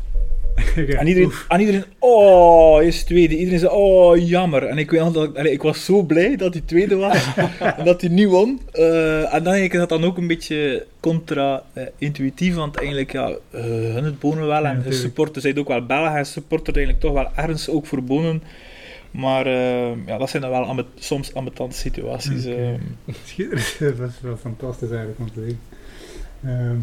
[0.76, 1.46] Ja, En iedereen, oef.
[1.48, 3.38] en iedereen, oh, is tweede.
[3.38, 4.64] Iedereen zei, oh, jammer.
[4.64, 7.28] En ik, weet dat ik, was zo blij dat hij tweede was
[7.60, 8.62] en dat hij niet won.
[8.72, 13.62] Eh, en dan denk ik dat dan ook een beetje contra-intuïtief, want eigenlijk, ja, uh,
[13.94, 14.50] hun het bonen wel.
[14.50, 15.02] Ja, En de natuurlijk.
[15.02, 18.44] supporters zijn ook wel Belgen en supporters eigenlijk toch wel ergens ook voor bonen.
[19.12, 22.46] Maar eh, ja, dat zijn dan wel ambet- soms ambetante situaties.
[22.46, 22.56] Eh.
[23.26, 23.76] Schitterend.
[24.00, 25.60] Dat is wel fantastisch eigenlijk om te zien.
[26.44, 26.76] Ehm,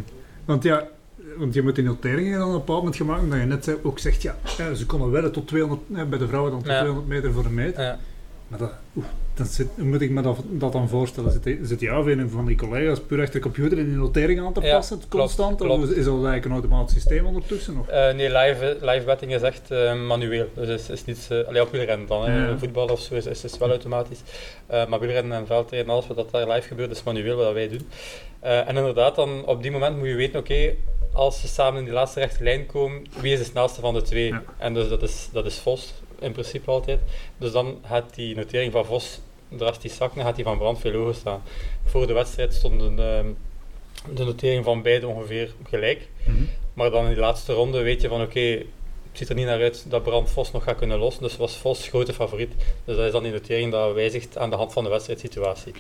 [0.45, 0.89] want ja,
[1.37, 3.99] want je moet die noteringen dan op een bepaald moment gemaakt, omdat je net ook
[3.99, 6.79] zegt, ja, eh, ze konden wedden tot 200, eh, bij de vrouwen dan tot Ja.
[6.79, 7.77] 200 meter voor een meet.
[7.77, 7.99] Ja.
[8.49, 11.33] Maar dat, oeh, dat zit, hoe moet ik me dat, dat dan voorstellen?
[11.33, 14.41] Zit, zit jou of een van die collega's puur achter de computer in die notering
[14.41, 15.57] aan te Ja, passen, constant?
[15.61, 15.83] klopt.
[15.83, 17.79] Of is dat eigenlijk een automatisch systeem ondertussen?
[17.79, 17.89] Of?
[17.89, 20.47] Eh, nee, live, live betting is echt eh, manueel.
[20.55, 22.25] Dus is, is niet, uh, alleen op wielrennen dan.
[22.31, 22.59] hè.
[22.59, 24.21] Voetbal of zo is, is, is wel automatisch.
[24.67, 27.69] Eh, maar wielrennen en veldrijden, alles wat dat daar live gebeurt, is manueel wat wij
[27.69, 27.87] doen.
[28.41, 30.75] Eh, en inderdaad, dan op die moment moet je weten, oké,
[31.13, 34.03] als ze samen in die laatste rechte lijn komen, wie is de snelste van de
[34.03, 34.27] twee?
[34.27, 34.43] Ja.
[34.59, 37.01] En dus dat is, dat is Vos in principe altijd.
[37.39, 40.93] Dus dan gaat die notering van Vos drastisch zakken, dan gaat die van Brand veel
[40.93, 41.43] hoger staan.
[41.85, 43.27] Voor de wedstrijd stonden ehm,
[44.15, 46.09] de notering van beide ongeveer gelijk.
[46.25, 46.43] Mhm.
[46.75, 49.61] Maar dan in die laatste ronde weet je van oké, het ziet er niet naar
[49.61, 51.23] uit dat Brand Vos nog gaat kunnen lossen.
[51.23, 52.53] Dus was Vos grote favoriet.
[52.85, 55.73] Dus dat is dan die notering dat wijzigt aan de hand van de wedstrijdsituatie.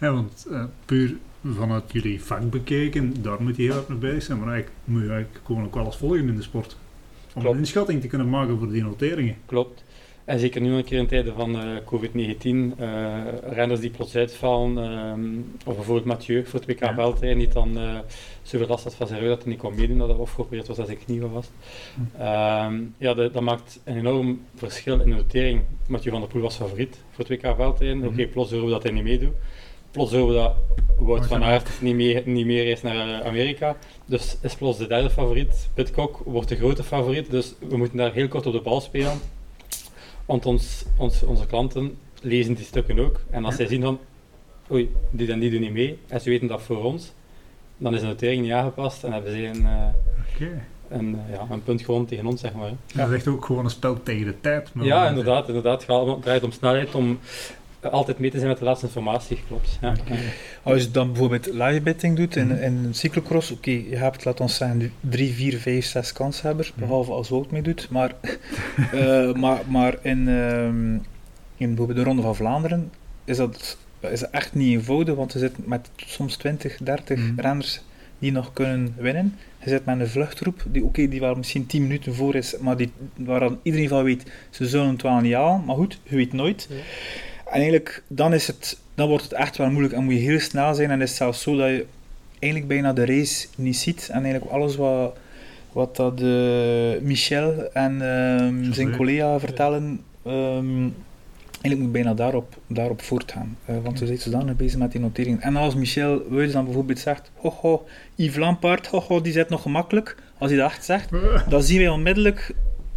[0.00, 4.22] Ja, want eh, puur vanuit jullie vak bekeken, daar moet je heel erg mee bezig
[4.22, 4.38] zijn.
[4.38, 6.76] Maar eigenlijk moet je eigenlijk gewoon ook wel eens volgen in de sport.
[7.34, 7.54] Om Klopt.
[7.54, 9.36] een inschatting te kunnen maken voor die noteringen.
[9.46, 9.84] Klopt.
[10.24, 14.78] En zeker nu een keer in tijden van eh, COVID-19, eh, renners die plots uitvallen,
[14.78, 15.20] ehm,
[15.68, 16.94] of bijvoorbeeld Mathieu voor het WK Ja.
[16.94, 17.98] veldrijden, die dan eh
[18.42, 20.76] zoveel last had van zijn rug dat hij niet kon meedoen, dat hij afgeopereerd was
[20.76, 21.46] dat zijn knie was.
[21.94, 22.20] Hm.
[22.22, 25.60] Ehm, ja, de- dat maakt een enorm verschil in de notering.
[25.88, 27.98] Mathieu van der Poel was favoriet voor het WK veldrijden.
[27.98, 28.06] Mhm.
[28.06, 29.32] Oké, plots horen we dat hij niet meedoet.
[29.94, 30.54] Plots horen we dat
[30.98, 33.76] Wout van van Aert niet meer, niet meer reist naar eh, Amerika.
[34.06, 35.68] Dus is plots de derde favoriet.
[35.74, 37.30] Pitcock wordt de grote favoriet.
[37.30, 39.18] Dus we moeten daar heel kort op de bal spelen.
[40.26, 43.20] Want ons, ons, onze klanten lezen die stukken ook.
[43.30, 43.58] En als Ja.
[43.60, 43.98] zij zien van,
[44.72, 47.12] oei, die en die doen niet mee, en ze weten dat voor ons,
[47.76, 50.48] dan is de notering niet aangepast en hebben ze een, eh,
[50.88, 51.00] eh,
[51.32, 52.68] ja, een punt gewoon tegen ons, zeg maar.
[52.68, 52.74] hè.
[52.94, 54.74] Dat is echt ook gewoon een spel tegen de tijd.
[54.74, 55.86] maar Ja, inderdaad, inderdaad.
[55.86, 57.18] Het draait om snelheid, om
[57.90, 59.78] altijd mee te zijn met de laatste informatie, klopt.
[59.80, 59.94] Ja.
[60.62, 62.62] Als je dan bijvoorbeeld live betting doet in, Mhm.
[62.62, 66.80] in een cyclocross, oké, je hebt, laat ons zeggen, drie, vier, vijf, zes kanshebbers, Mhm.
[66.80, 67.88] behalve als Wout meedoet.
[67.90, 68.12] Maar,
[68.92, 70.92] eh, maar, maar in, ehm,
[71.56, 72.90] in bijvoorbeeld de Ronde van Vlaanderen
[73.24, 77.40] is dat, is dat echt niet eenvoudig, want je zit met soms 20, 30 Mhm.
[77.40, 77.80] renners
[78.18, 79.34] die nog kunnen winnen.
[79.62, 82.76] Je zit met een vluchtroep, die, oké, die wel misschien 10 minuten voor is, maar
[82.76, 85.64] die, waar dan iedereen van weet, ze zullen het wel niet halen.
[85.64, 86.66] Maar goed, je weet nooit.
[86.70, 86.76] Ja.
[87.54, 90.40] En eigenlijk, dan, is het, dan wordt het echt wel moeilijk en moet je heel
[90.40, 90.90] snel zijn.
[90.90, 91.86] En is het zelfs zo dat je
[92.38, 94.08] eigenlijk bijna de race niet ziet.
[94.12, 95.16] En eigenlijk alles wat,
[95.72, 100.88] wat dat eh, Michel en ehm, zijn collega vertellen, ehm,
[101.60, 103.56] eigenlijk moet je bijna daarop, daarop voortgaan.
[103.64, 105.40] Eh, want we zijn zodanig bezig met die noteringen.
[105.40, 109.48] En als Michel Wuijs dan bijvoorbeeld zegt, ho ho, Yves Lampaard, ho ho, die zit
[109.48, 110.16] nog gemakkelijk.
[110.38, 111.10] Als hij dat echt zegt,
[111.48, 112.54] dan zien wij onmiddellijk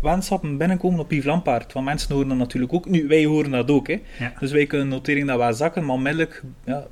[0.10, 1.74] wensappen binnenkomen op Yves Lampaard.
[1.74, 2.86] Want mensen horen dat natuurlijk ook.
[2.90, 3.88] Nu, wij horen dat ook.
[3.88, 4.02] Hè.
[4.20, 4.34] Ja.
[4.40, 6.88] Dus wij kunnen notering dat wel zakken, maar onmiddellijk ja,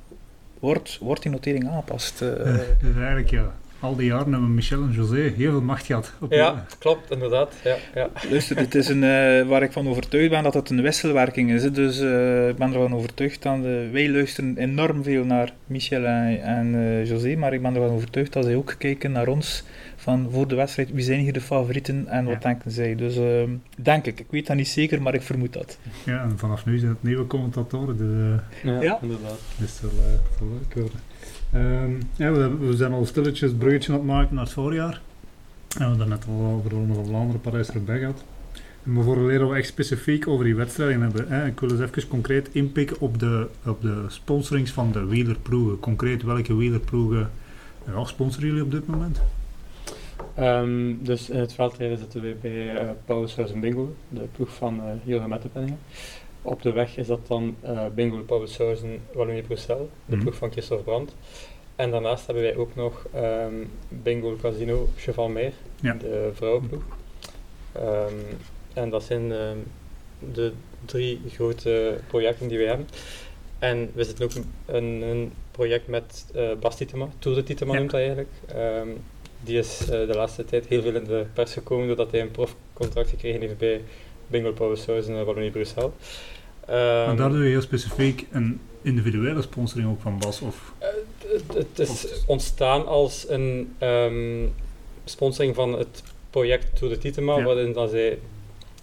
[0.59, 2.21] wordt, wordt die notering aangepast.
[2.21, 2.31] eh.
[2.53, 6.13] Eh, dus eigenlijk ja, al die jaren hebben Michel en José heel veel macht gehad.
[6.19, 7.53] Op Ja, klopt, inderdaad.
[7.63, 8.09] Ja, ja.
[8.29, 11.63] Luister, het is een, eh, waar ik van overtuigd ben dat het een wisselwerking is.
[11.63, 11.71] Hè.
[11.71, 13.59] Dus eh, ik ben ervan overtuigd dat
[13.91, 18.33] wij luisteren enorm veel naar Michel en, en eh, José, maar ik ben ervan overtuigd
[18.33, 19.63] dat zij ook kijken naar ons
[20.05, 22.39] van voor de wedstrijd, wie zijn hier de favorieten en wat Ja.
[22.39, 22.95] denken zij.
[22.95, 25.77] Dus ehm, denk ik, ik weet dat niet zeker, maar ik vermoed dat.
[26.03, 28.99] Ja, en vanaf nu zijn het nieuwe commentatoren, dus eh, Ja, Ja.
[29.01, 29.39] inderdaad.
[29.57, 30.99] dat is wel, eh, wel leuk worden.
[31.51, 34.93] Ehm, ja, we, zijn al stilletjes het bruggetje aan het maken naar het voorjaar.
[34.93, 38.23] En we hebben het net al over de Ronde van Vlaanderen, Parijs-Roubaix gehad.
[38.83, 41.25] En maar voor leren we echt specifiek over die wedstrijden hebben.
[41.27, 41.45] Hè.
[41.45, 45.79] Ik wil eens even concreet inpikken op de, op de sponsorings van de wielerploegen.
[45.79, 47.29] Concreet, welke wielerploegen
[47.85, 49.21] ja, sponsoren jullie op dit moment?
[50.35, 52.51] Ehm, dus in het veldrijden zitten we bij
[53.07, 55.79] uh, en Bingo, de ploeg van uh, Jurgen Mettepenningen.
[56.41, 60.21] Op de weg is dat dan uh, Bingo, Pauwelshuizen, Wallonie-Bruxelles, de Mhm.
[60.23, 61.15] ploeg van Christophe Brandt.
[61.75, 63.53] En daarnaast hebben wij ook nog ehm,
[63.89, 65.93] Bingo Casino Chevalmeer, Ja.
[65.93, 66.83] de vrouwenploeg.
[67.71, 68.13] Ehm,
[68.73, 69.31] en dat zijn
[70.33, 70.51] de
[70.85, 72.87] drie grote projecten die wij hebben.
[73.59, 74.31] En we zitten ook
[74.65, 77.77] een, een project met uh, Bas Tietema, Tour de Tietema Ja.
[77.79, 78.29] noemt dat eigenlijk.
[79.45, 82.31] Die is uh, de laatste tijd heel veel in de pers gekomen doordat hij een
[82.31, 83.81] profcontract gekregen heeft bij
[84.27, 85.91] Bingo Pauwelshuis en Wallonie-Bruxelles.
[86.65, 86.73] en
[87.07, 90.41] Ehm, daar doe je heel specifiek een individuele sponsoring ook van Bas?
[90.41, 90.87] Of, Eh,
[91.53, 94.45] het, is ontstaan als een ehm,
[95.05, 97.43] sponsoring van het project Tour de Tietema, Ja.
[97.43, 98.19] waarin dat zij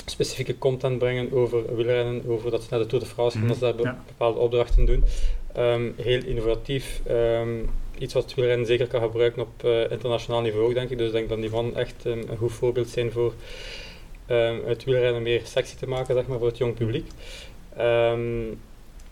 [0.07, 3.59] specifieke content brengen over wielrennen, over dat ze naar de Tour de France gaan, Mhm,
[3.61, 4.03] dat ze daar be- ja.
[4.07, 5.05] bepaalde opdrachten doen.
[5.55, 7.01] Ehm, heel innovatief,
[7.99, 10.99] iets wat wielrennen zeker kan gebruiken op eh, internationaal niveau, denk ik.
[10.99, 13.35] Dus ik denk dat die van echt een, een goed voorbeeld zijn voor
[14.27, 17.07] ehm, het wielrennen meer sexy te maken, zeg maar, voor het jong publiek.
[17.77, 18.45] Ehm,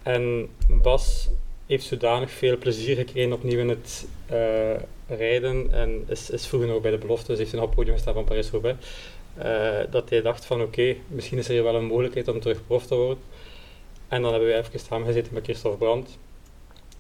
[0.03, 0.49] en
[0.83, 1.29] Bas
[1.67, 4.77] heeft zodanig veel plezier gekregen opnieuw in het eh,
[5.09, 8.15] rijden en is, is vroeger nog bij de belofte, dus heeft een op podium gestaan
[8.15, 8.79] van Parijs-Roubaix,
[9.35, 12.61] eh, dat hij dacht van oké, misschien is er hier wel een mogelijkheid om terug
[12.87, 13.19] te worden.
[14.09, 16.19] En dan hebben we even samengezeten met Christophe Brandt,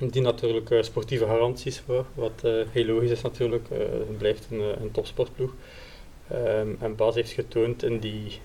[0.08, 4.46] die natuurlijk eh, sportieve garanties voor, wat eh, heel logisch is natuurlijk, Eh, het blijft
[4.50, 5.54] een, een topsportploeg.
[6.28, 8.38] Ehm, en Bas heeft getoond in die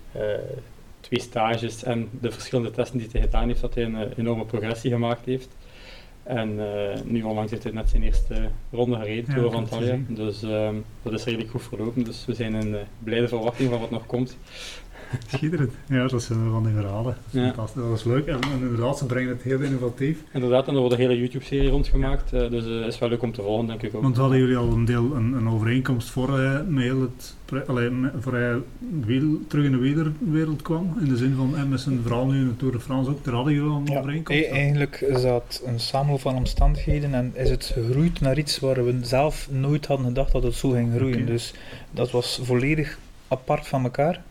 [1.00, 4.92] twee stages en de verschillende testen die hij gedaan heeft, dat hij een enorme progressie
[4.92, 5.50] gemaakt heeft.
[6.24, 6.60] En
[7.04, 10.00] nu onlangs heeft hij net zijn eerste ronde gereden, Ja, heb ik Antalya.
[10.08, 12.04] Dus ehm, dat is redelijk goed verlopen.
[12.04, 14.38] Dus we zijn in blijde verwachting van wat nog komt.
[15.28, 15.72] schitterend.
[15.90, 17.18] Ja, dat zijn van die verhalen.
[17.30, 17.46] Ja.
[17.46, 17.82] Fantastisch.
[17.84, 18.26] Dat is leuk.
[18.28, 20.18] En, en inderdaad, ze brengen het heel innovatief.
[20.34, 22.34] Inderdaad, en er wordt een hele YouTube-serie rondgemaakt.
[22.34, 24.02] eh, dus het is wel leuk om te volgen, denk ik ook.
[24.02, 27.36] Want hadden jullie al een deel een, een overeenkomst voor hij met heel het,
[27.68, 27.90] allee,
[28.20, 28.56] voor hij
[29.06, 30.98] wiel, terug in de wielerwereld kwam?
[31.00, 33.24] In de zin van, en met zijn verhaal nu in de Tour de France ook,
[33.24, 34.42] daar hadden jullie al een Ja, overeenkomst?
[34.42, 38.86] e- eigenlijk is dat een samenloop van omstandigheden en is het gegroeid naar iets waar
[38.86, 41.26] we zelf nooit hadden gedacht dat het zo ging groeien.
[41.26, 41.54] Dus
[41.92, 44.22] dat was volledig apart van elkaar.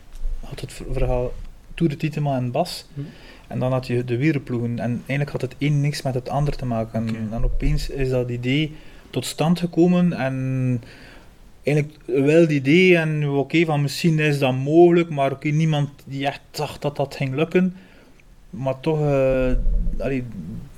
[0.54, 1.32] Had het ver- verhaal
[1.74, 2.86] Tour de Tietema en Bas.
[2.94, 3.00] Hm.
[3.46, 4.78] En dan had je de wielerploegen.
[4.78, 7.06] En eigenlijk had het een niks met het ander te maken.
[7.16, 8.72] En dan opeens is dat idee
[9.10, 10.12] tot stand gekomen.
[10.12, 10.82] En
[11.62, 12.96] eigenlijk wel het idee.
[12.96, 15.10] En oké, van misschien is dat mogelijk.
[15.10, 17.76] Maar oké, niemand die echt dacht dat dat ging lukken.
[18.50, 19.52] Maar toch, eh,
[19.98, 20.24] allee,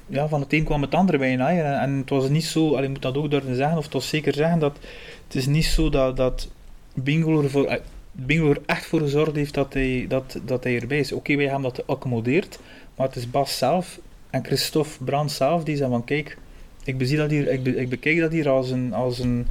[0.06, 1.50] ja, van het een kwam het andere bijna.
[1.50, 4.02] En, en het was niet zo, allee, ik moet dat ook durven zeggen, of toch
[4.02, 4.78] zeker zeggen, dat
[5.26, 6.48] het is niet zo dat, dat
[6.94, 7.80] Bingo ervoor, eh,
[8.18, 11.12] Bingo er echt voor gezorgd heeft dat hij, dat, dat hij erbij is.
[11.12, 12.58] Oké, wij hebben dat geaccommodeerd,
[12.96, 13.98] maar het is Bas zelf
[14.30, 16.38] en Christophe Brand zelf die zeggen van kijk,
[16.84, 19.46] ik, bezie dat hier, ik, be- ik bekijk dat hier als een, als een,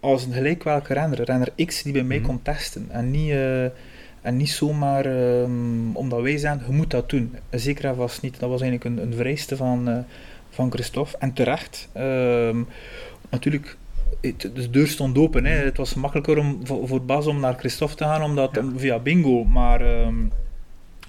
[0.00, 2.26] als een gelijk welke renner, renner X die bij mij Mhm.
[2.26, 2.86] komt testen.
[2.90, 3.64] En niet, eh,
[4.22, 7.36] en niet zomaar ehm, omdat wij zeggen, je moet dat doen.
[7.50, 8.40] Zeker en vast niet.
[8.40, 9.98] Dat was eigenlijk een, een vereiste van, eh,
[10.50, 11.16] van Christophe.
[11.18, 11.88] En terecht.
[11.92, 12.62] Ehm,
[13.30, 13.76] natuurlijk,
[14.52, 15.44] de deur stond open.
[15.44, 15.54] Hè.
[15.56, 18.60] Het was makkelijker om, voor, voor Bas om naar Christophe te gaan omdat, Ja.
[18.60, 19.44] om- via bingo.
[19.44, 20.18] Maar, ehm,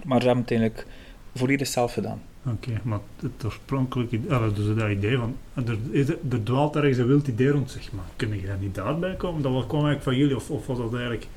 [0.03, 0.85] maar ze hebben het eigenlijk
[1.35, 2.21] volledig zelf gedaan.
[2.51, 6.75] Oké, maar het oorspronkelijke idee, ah, dus dat idee van, er, is, er er dwaalt
[6.75, 8.05] ergens een wild idee rond, zeg maar.
[8.15, 9.41] Kun je daar niet daarbij komen?
[9.41, 11.27] Dat was- kwam eigenlijk van jullie, of, of was dat eigenlijk...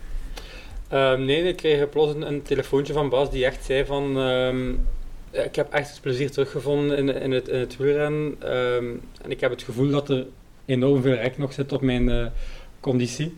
[0.89, 4.19] Ehm, nee, ik kreeg plots een, een telefoontje van Bas die echt zei van...
[4.19, 4.71] ehm,
[5.31, 8.35] ik heb echt het plezier teruggevonden in, in, het, in het wielrennen.
[8.39, 8.85] ehm,
[9.23, 10.27] en ik heb het gevoel dat er
[10.69, 12.27] enorm veel rek nog zit op mijn eh,
[12.81, 13.37] conditie.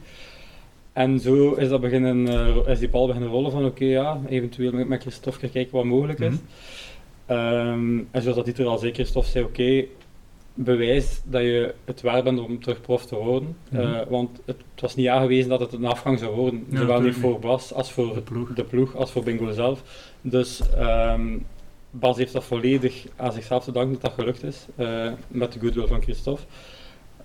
[0.92, 4.72] En zo is, dat beginnen, eh, is die bal beginnen rollen van oké, ja, eventueel
[4.72, 6.32] met, met Christophe kijken wat mogelijk is.
[6.34, 6.42] Mhm.
[7.26, 9.84] Ehm, en zoals dat Dieter al zei, Christophe zei oké,
[10.54, 13.56] bewijs dat je het waar bent om terug prof te worden.
[13.70, 13.82] Mhm.
[13.82, 16.66] Eh, want het, het was niet aangewezen dat het een afgang zou worden.
[16.70, 18.52] Ja, Zowel niet voor Bas als voor De ploeg.
[18.52, 19.82] de ploeg als voor Bingo zelf.
[20.20, 21.38] Dus ehm,
[21.90, 24.66] Bas heeft dat volledig aan zichzelf te danken dat dat gelukt is,
[25.28, 26.42] met de goodwill van Christophe.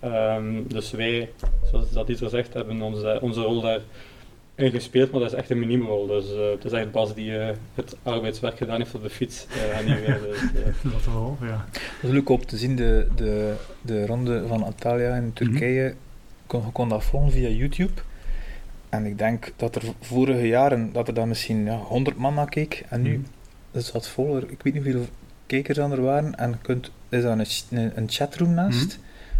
[0.00, 1.30] Ehm, dus wij,
[1.70, 3.80] zoals dat Dieter zegt, hebben onze, onze rol daar
[4.54, 6.06] in gespeeld, maar dat is echt een minimumrol.
[6.06, 9.46] Dus eh, het is echt Bas die eh, het arbeidswerk gedaan heeft op de fiets.
[9.50, 10.18] eh, en niet wij.
[10.20, 11.64] Dus, eh, Dat wel, ja.
[11.72, 15.94] Dat is leuk om te zien, de, de, de ronde van Antalya in Turkije.
[16.46, 17.92] Kon, je kon dat volgen via YouTube.
[18.88, 22.48] En ik denk dat er vorige jaren, dat er dan misschien ja, 100 man naar
[22.48, 22.84] keek.
[22.88, 23.78] En nu Mhm.
[23.78, 24.36] is dat vol.
[24.38, 25.04] Ik weet niet hoeveel
[25.46, 26.34] kijkers er waren.
[26.38, 28.98] En je kunt, er is een, ch- een, een chatroom naast.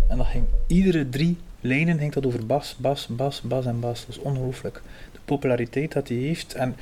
[0.09, 4.07] En dat ging iedere drie lijnen ging dat over bas, bas, bas, bas en bas.
[4.07, 4.83] Dat is ongelooflijk.
[5.13, 6.55] De populariteit dat hij heeft.
[6.55, 6.77] En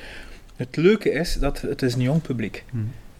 [0.57, 2.65] het leuke is dat het is een jong publiek.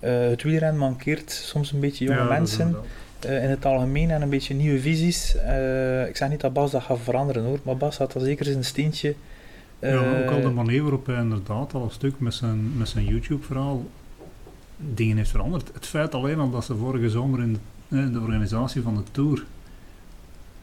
[0.01, 2.77] Eh het wielrennen mankeert soms een beetje jonge Ja, mensen
[3.19, 5.37] eh, in het algemeen en een beetje nieuwe visies.
[5.37, 8.45] Eh, ik zeg niet dat Bas dat gaat veranderen hoor, maar Bas had dat zeker
[8.45, 9.15] zijn steentje.
[9.79, 13.05] Ja, ook al de manier waarop hij inderdaad al een stuk met zijn, met zijn
[13.05, 13.87] YouTube-verhaal
[14.77, 15.71] dingen heeft veranderd.
[15.75, 19.03] Het feit alleen al dat ze vorige zomer in de, eh, de organisatie van de
[19.11, 19.45] Tour,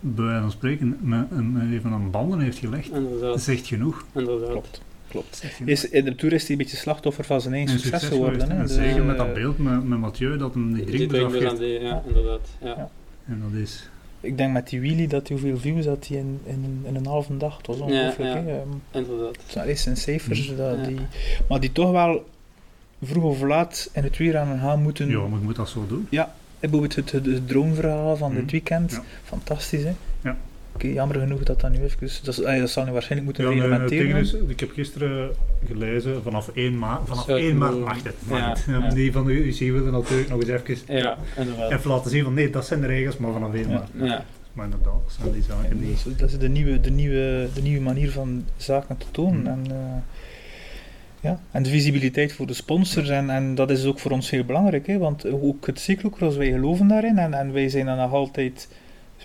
[0.02, 4.06] bij wijze van spreken, met, met even aan banden heeft gelegd, Inderdaad, zegt genoeg.
[4.16, 4.50] inderdaad.
[4.50, 5.44] Klopt, klopt.
[5.66, 8.40] Is, in de Tour is hij een beetje slachtoffer van zijn eigen succes, succes geworden.
[8.42, 8.58] geweest, hè.
[8.62, 11.58] En Dus, zeker met dat beeld met, met Mathieu, dat hem die aan afgeeft.
[11.58, 12.50] die, ja, inderdaad.
[12.62, 12.68] Ja.
[12.68, 12.90] Ja.
[13.26, 13.90] En dat is...
[14.22, 17.06] Ik denk met die wheelie dat hij hoeveel views had hij in, in, in een
[17.06, 17.58] halve dag.
[17.58, 18.30] Het was ongelooflijk.
[18.34, 18.42] ja.
[18.44, 18.58] hè.
[18.60, 19.36] Ehm, Inderdaad.
[19.36, 20.58] Het zijn eerst zijn cijfers, Mhm.
[20.58, 20.84] dat Ja.
[20.86, 20.98] die,
[21.50, 22.26] maar die toch wel
[23.04, 25.10] vroeg of laat in het wielrennen gaan moeten.
[25.10, 26.08] Ja, maar je moet dat zo doen.
[26.62, 28.40] Bijvoorbeeld het, het, het droomverhaal van Mhm.
[28.42, 28.92] dit weekend.
[28.92, 29.02] Ja.
[29.24, 29.92] Fantastisch, hè?
[30.24, 30.38] Ja.
[30.76, 31.98] Oké, jammer genoeg dat dat nu even...
[32.24, 34.06] Dat, is- ah dat zal nu waarschijnlijk moeten Ja, reglementeren.
[34.08, 35.30] ding is, ik heb gisteren
[35.68, 38.16] gelezen, vanaf 1 maart, vanaf Zou ik 1 maart mag het.
[38.30, 38.90] Ja, ja.
[38.90, 41.72] Die van de UC willen natuurlijk nog eens even, Ja, inderdaad.
[41.72, 43.74] even laten zien van nee, dat zijn de regels, maar vanaf 1 Ja.
[43.74, 43.90] maart.
[44.10, 44.26] Ja.
[44.54, 45.90] Maar inderdaad, dat zijn die zaken die...
[46.04, 49.42] Dus dat is de nieuwe, de, nieuwe, de nieuwe manier van zaken te tonen.
[49.42, 49.48] Mhm.
[49.52, 49.78] En, eh,
[51.22, 51.40] ja.
[51.52, 53.10] en de visibiliteit voor de sponsors.
[53.10, 54.88] En, en dat is ook voor ons heel belangrijk.
[54.88, 54.98] Hè?
[54.98, 57.18] Want ook het cyclocross, wij geloven daarin.
[57.18, 58.68] En, en wij zijn dan nog altijd...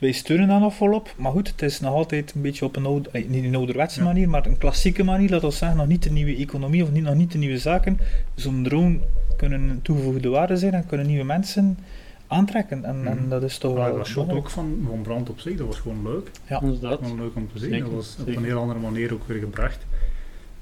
[0.00, 1.14] Wij steunen dat nog volop.
[1.16, 3.10] Maar goed, het is nog altijd een beetje op een oude...
[3.10, 4.04] eh, Niet een ouderwetse Ja.
[4.06, 5.30] manier, maar een klassieke manier.
[5.30, 7.98] Dat wil zeggen, nog niet de nieuwe economie of niet, nog niet de nieuwe zaken.
[8.34, 8.98] Zo'n drone
[9.36, 11.78] kunnen een toegevoegde waarde zijn en kunnen nieuwe mensen
[12.26, 12.84] aantrekken.
[12.84, 13.28] En, en Mhm.
[13.28, 15.78] dat is toch Maar wel dat shot ook van, van Brand op zich, dat was
[15.78, 16.30] gewoon leuk.
[16.60, 16.98] Inderdaad.
[17.02, 17.70] Gewoon leuk om te zien.
[17.70, 19.86] Zeker, dat was op een heel andere manier ook weer gebracht.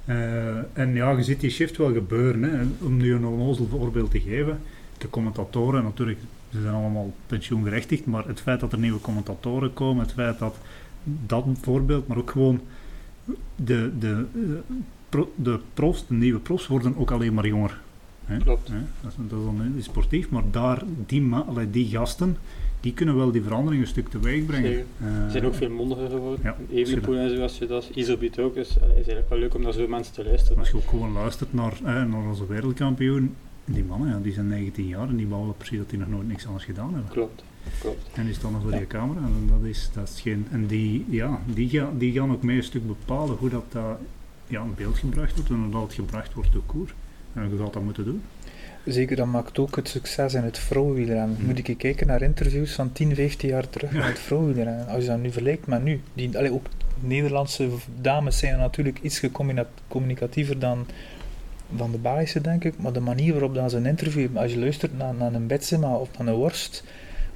[0.05, 2.43] Eh, en ja, je ziet die shift wel gebeuren.
[2.43, 2.65] Hè.
[2.81, 4.61] Om nu een onnozel voorbeeld te geven.
[4.99, 6.19] De commentatoren, natuurlijk,
[6.53, 10.57] ze zijn allemaal pensioengerechtigd, maar het feit dat er nieuwe commentatoren komen, het feit dat
[11.05, 12.61] dat voorbeeld, maar ook gewoon
[13.57, 14.25] de, de,
[15.11, 17.81] eh, de profs, de nieuwe profs, worden ook alleen maar jonger.
[18.25, 18.39] Hè.
[18.39, 18.69] Klopt.
[18.69, 18.79] Hè.
[19.01, 21.31] Dat, is, dat is dan sportief, maar daar, die,
[21.71, 22.37] die gasten,
[22.85, 24.71] die kunnen wel die verandering een stuk teweeg brengen.
[24.71, 26.41] Eh, Ze zijn ook veel mondiger geworden.
[26.43, 28.55] Ja, Evenepoel en zo, als je dat Iserbiet ook.
[28.55, 30.59] Dus het is eigenlijk wel leuk om naar zo'n mensen te luisteren.
[30.59, 34.49] Als je ook gewoon luistert naar, eh, naar onze wereldkampioen, die mannen ja, die zijn
[34.49, 37.11] 19 jaar en die bouwen precies dat die nog nooit niks anders gedaan hebben.
[37.11, 37.45] Klopt.
[37.81, 38.09] Klopt.
[38.15, 40.47] En die staan dan voor die camera en dat is, dat is geen...
[40.51, 43.99] En die, ja, die, ga, die gaan ook mee een stuk bepalen hoe dat, dat
[44.47, 46.95] ja, in beeld gebracht wordt en hoe dat het gebracht wordt door koer.
[47.33, 48.23] En je gaat dat moeten doen.
[48.85, 51.37] Zeker, dat maakt ook het succes in het vrouwenwielrennen.
[51.37, 51.47] Hmm.
[51.47, 54.01] Moet ik kijken naar interviews van 10, 15 jaar terug Ja.
[54.01, 54.87] in het vrouwenwielrennen.
[54.87, 56.01] Als je dat nu vergelijkt met nu.
[56.15, 56.67] Die, allee, ook
[57.01, 57.69] Nederlandse
[58.01, 59.23] dames zijn natuurlijk iets
[59.89, 60.87] communicatiever dan,
[61.69, 62.75] dan de Belgische, denk ik.
[62.79, 65.47] Maar de manier waarop dat ze een interview hebben, als je luistert naar, naar een
[65.47, 66.85] Betsema of naar een Worst,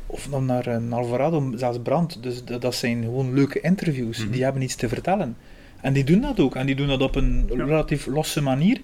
[0.06, 2.22] of dan naar een Alvarado, zelfs Brand.
[2.22, 4.18] Dus dat, dat zijn gewoon leuke interviews.
[4.22, 4.30] Mhm.
[4.30, 5.36] Die hebben iets te vertellen.
[5.80, 6.54] En die doen dat ook.
[6.56, 7.64] En die doen dat op een Ja.
[7.64, 8.80] relatief losse manier.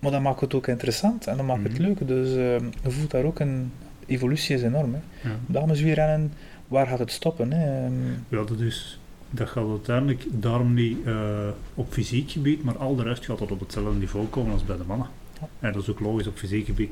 [0.00, 1.82] Maar dat maakt het ook interessant en dat maakt het Mhm.
[1.82, 2.06] leuk.
[2.08, 3.72] Dus eh, je voelt daar ook een
[4.06, 4.94] evolutie is enorm.
[4.94, 5.28] Hè.
[5.28, 5.34] Ja.
[5.46, 6.32] Dames weer rennen,
[6.68, 7.52] waar gaat het stoppen?
[7.52, 7.84] Hè?
[7.84, 7.92] Ehm,
[8.28, 8.98] Ja, dat is...
[9.32, 13.50] Dat gaat uiteindelijk daarom niet eh, op fysiek gebied, maar al de rest gaat dat
[13.50, 15.06] op hetzelfde niveau komen als bij de mannen.
[15.40, 15.48] Ja.
[15.60, 16.90] En dat is ook logisch op fysiek gebied.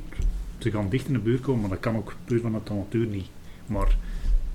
[0.58, 3.06] Ze gaan dicht in de buurt komen, maar dat kan ook puur vanuit de natuur
[3.06, 3.26] niet.
[3.66, 3.96] Maar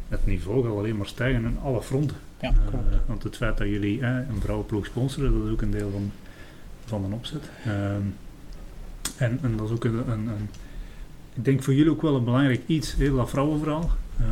[0.09, 2.17] het niveau gaat alleen maar stijgen in alle fronten.
[2.41, 5.71] Ja, Eh, want het feit dat jullie eh, een vrouwenploeg sponsoren, dat is ook een
[5.71, 6.11] deel van,
[6.85, 7.43] van de opzet.
[9.17, 10.49] En, en dat is ook een, een, een-
[11.35, 13.89] ik denk voor jullie ook wel een belangrijk iets, hè, dat vrouwenverhaal.
[14.19, 14.25] Eh,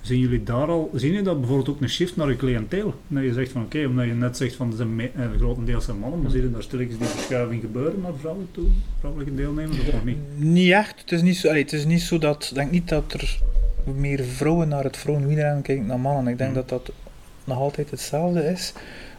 [0.00, 2.94] zien jullie daar al, zien jullie dat bijvoorbeeld ook een shift naar je cliënteel?
[3.08, 5.84] Dat je zegt van oké, omdat je net zegt van er zijn me, eh, grotendeels
[5.84, 8.64] zijn mannen, maar zie je daar stilletjes die verschuiving gebeuren naar vrouwen toe,
[8.98, 10.16] vrouwelijke deelnemers of niet?
[10.36, 11.00] Niet echt.
[11.00, 12.46] Het is niet zo, allee, het is niet zo dat.
[12.50, 13.38] Ik denk niet dat er
[13.96, 16.32] meer vrouwen naar het vrouwenwielrennen kijken dan mannen.
[16.32, 16.60] Ik denk Hmm.
[16.66, 16.92] dat dat
[17.44, 18.72] nog altijd hetzelfde is.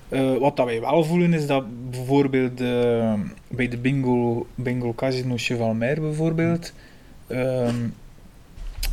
[0.10, 3.14] Eh, wat dat wij wel voelen is dat bijvoorbeeld eh,
[3.48, 6.74] bij de bingo, bingo Casino Chevalmer bijvoorbeeld,
[7.28, 7.76] ehm,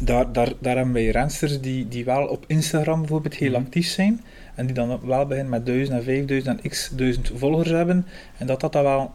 [0.00, 3.60] daar, daar, daar hebben wij rensters die, die wel op Instagram bijvoorbeeld heel Mhm.
[3.60, 4.20] actief zijn
[4.54, 8.06] en die dan wel beginnen met 1000 en 5000 en x duizend volgers hebben
[8.38, 9.10] en dat dat dan wel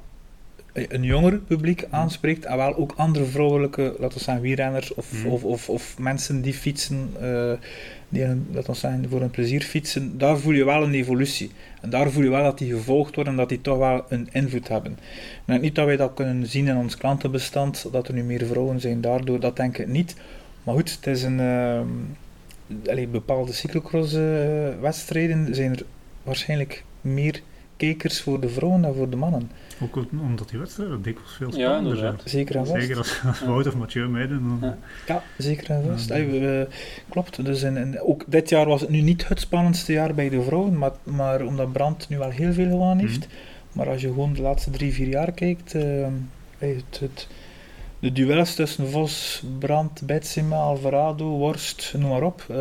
[0.73, 5.27] een jonger publiek aanspreekt en wel ook andere vrouwelijke, laten we zeggen, wielrenners of, Mhm.
[5.27, 7.51] of, of, of mensen die fietsen, eh,
[8.15, 11.51] die laten we zeggen, voor een plezier fietsen, daar voel je wel een evolutie.
[11.81, 14.29] En daar voel je wel dat die gevolgd worden en dat die toch wel een
[14.31, 14.91] invloed hebben.
[14.91, 18.45] Ik denk niet dat wij dat kunnen zien in ons klantenbestand, dat er nu meer
[18.45, 20.15] vrouwen zijn daardoor, dat denk ik niet.
[20.63, 21.39] Maar goed, het is een...
[21.39, 21.87] ehm,
[23.11, 24.67] bepaalde cyclocross eh,
[25.51, 25.85] zijn er
[26.23, 27.41] waarschijnlijk meer
[27.77, 29.49] kijkers voor de vrouwen dan voor de mannen.
[29.81, 32.15] Ook omdat die wedstrijden dikwijls veel Ja, spannender zijn.
[32.25, 32.81] Zeker en vast.
[32.81, 34.57] Zeker als, als Wout of Mathieu meedoen.
[34.59, 34.77] dan- Ja.
[35.13, 36.09] Ja, zeker en vast.
[36.13, 36.65] Ja.
[37.09, 37.45] Klopt.
[37.45, 40.41] Dus in, in- ook dit jaar was het nu niet het spannendste jaar bij de
[40.41, 43.27] vrouwen, maar, maar omdat Brand nu al heel veel gewonnen heeft.
[43.27, 43.35] Mhm.
[43.71, 46.03] Maar als je gewoon de laatste drie, vier jaar kijkt, eh,
[46.57, 47.27] ey, het, het,
[47.99, 52.55] de duels tussen Vos, Brand, Betsema, Alvarado, Worst, noem maar op, eh,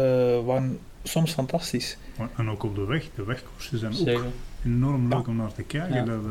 [0.45, 1.97] waren soms fantastisch.
[2.37, 3.05] En ook op de weg.
[3.15, 4.25] De wegkoersen zijn ook
[4.65, 5.95] enorm leuk om naar te kijken.
[5.95, 6.05] Ja.
[6.05, 6.31] Dat, eh,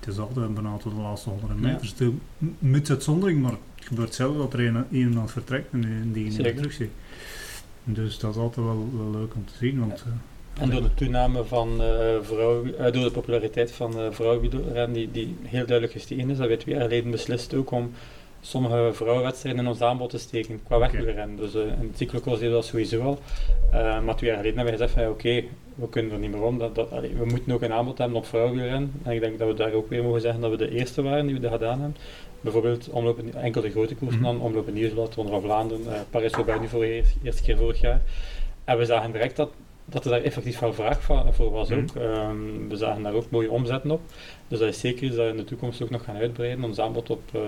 [0.00, 1.66] het is altijd bijna tot de laatste 100 Ja.
[1.66, 1.86] meter.
[1.86, 2.14] stil.
[2.58, 6.78] Met uitzondering, maar het gebeurt zelden dat er een, iemand vertrekt en die- niet terug.
[7.84, 9.78] Dus dat is altijd wel, wel leuk om te zien.
[9.80, 14.06] Want, eh, En door de toename van eh vrouw, eh, door de populariteit van uh,
[14.10, 17.90] vrouwenwielrennen die, die heel duidelijk gestegen is, dat we twee jaar geleden beslist ook om
[18.40, 21.36] sommige vrouwenwedstrijden in ons aanbod te steken qua wegwielrennen.
[21.36, 23.18] Dus uh, in het cyclocross deden we dat sowieso al.
[23.72, 25.42] Uh, maar twee jaar geleden hebben we gezegd van oké,
[25.80, 26.58] we kunnen er niet meer om.
[26.58, 28.92] Dat, dat, allee, we moeten ook een aanbod hebben op vrouwenwielrennen.
[29.02, 31.26] En ik denk dat we daar ook weer mogen zeggen dat we de eerste waren
[31.26, 31.96] die we dat gedaan hebben.
[32.40, 34.30] Bijvoorbeeld omlopen, enkel de grote koersen Mhm.
[34.30, 38.00] dan, omlopen Nieuwsblad, Ronde van Vlaanderen, uh, Paris-Roubaix nu voor de eerste, keer vorig jaar.
[38.64, 39.50] En we zagen direct dat
[39.84, 41.94] dat er daar effectief wel vraag voor was ook.
[41.94, 42.04] Mhm.
[42.04, 44.00] Um, we zagen daar ook mooie omzetten op.
[44.48, 46.78] Dus dat is zeker iets dat we in de toekomst ook nog gaan uitbreiden, ons
[46.78, 47.40] aanbod op uh,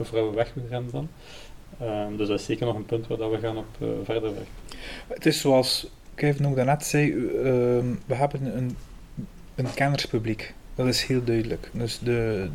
[0.00, 1.08] vrouwen wegrennen dan.
[1.82, 4.22] Um, dus dat is zeker nog een punt waar dat we gaan op uh, verder
[4.22, 4.46] werken.
[5.06, 7.24] Het is zoals Kevin ook daarnet zei, uh,
[8.06, 8.76] we hebben een,
[9.54, 10.54] een kennerspubliek.
[10.74, 11.70] Dat is heel duidelijk.
[11.72, 12.48] Dus de,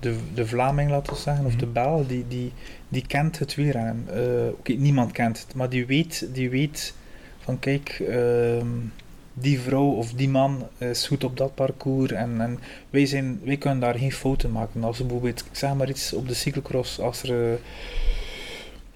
[0.00, 2.52] de, de Vlaming, laten we zeggen, of de Bel, die, die,
[2.88, 4.06] die kent het wielrennen.
[4.08, 6.94] Uh, Oké, okay, niemand kent het, maar die weet, die weet
[7.38, 8.62] van kijk, uh,
[9.34, 12.58] die vrouw of die man is goed op dat parcours en, en
[12.90, 14.84] wij, zijn, wij kunnen daar geen fouten maken.
[14.84, 17.50] Als bijvoorbeeld, ik zeg maar iets op de cyclocross, als er...
[17.50, 17.58] Uh,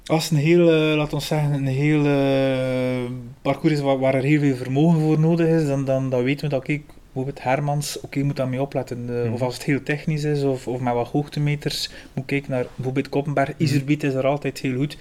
[0.07, 3.11] als een heel, uh, laten we zeggen, een heel uh,
[3.42, 6.44] parcours is waar, waar, er heel veel vermogen voor nodig is, dan, dan, dan weten
[6.44, 9.07] we dat, kijk, bijvoorbeeld Hermans, oké, okay, moet daarmee opletten.
[9.11, 9.32] Uh, mm.
[9.32, 13.09] Of als het heel technisch is, of, of met wat hoogtemeters, moet kijken naar bijvoorbeeld
[13.09, 13.48] Koppenberg.
[13.48, 13.55] Mm.
[13.57, 14.96] Iserbiet is er altijd heel goed.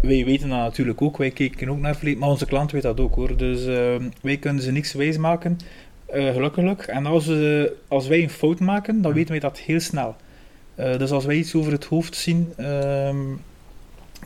[0.00, 3.00] Wij weten dat natuurlijk ook, wij kijken ook naar verleden, maar onze klant weet dat
[3.00, 3.36] ook hoor.
[3.36, 5.58] Dus uh, wij kunnen ze niks wijs maken,
[6.14, 6.86] uh, gelukkig.
[6.86, 9.16] En als, we, als wij een fout maken, dan mm.
[9.16, 10.16] weten wij dat heel snel.
[10.74, 13.40] Dus als wij iets over het hoofd zien, um,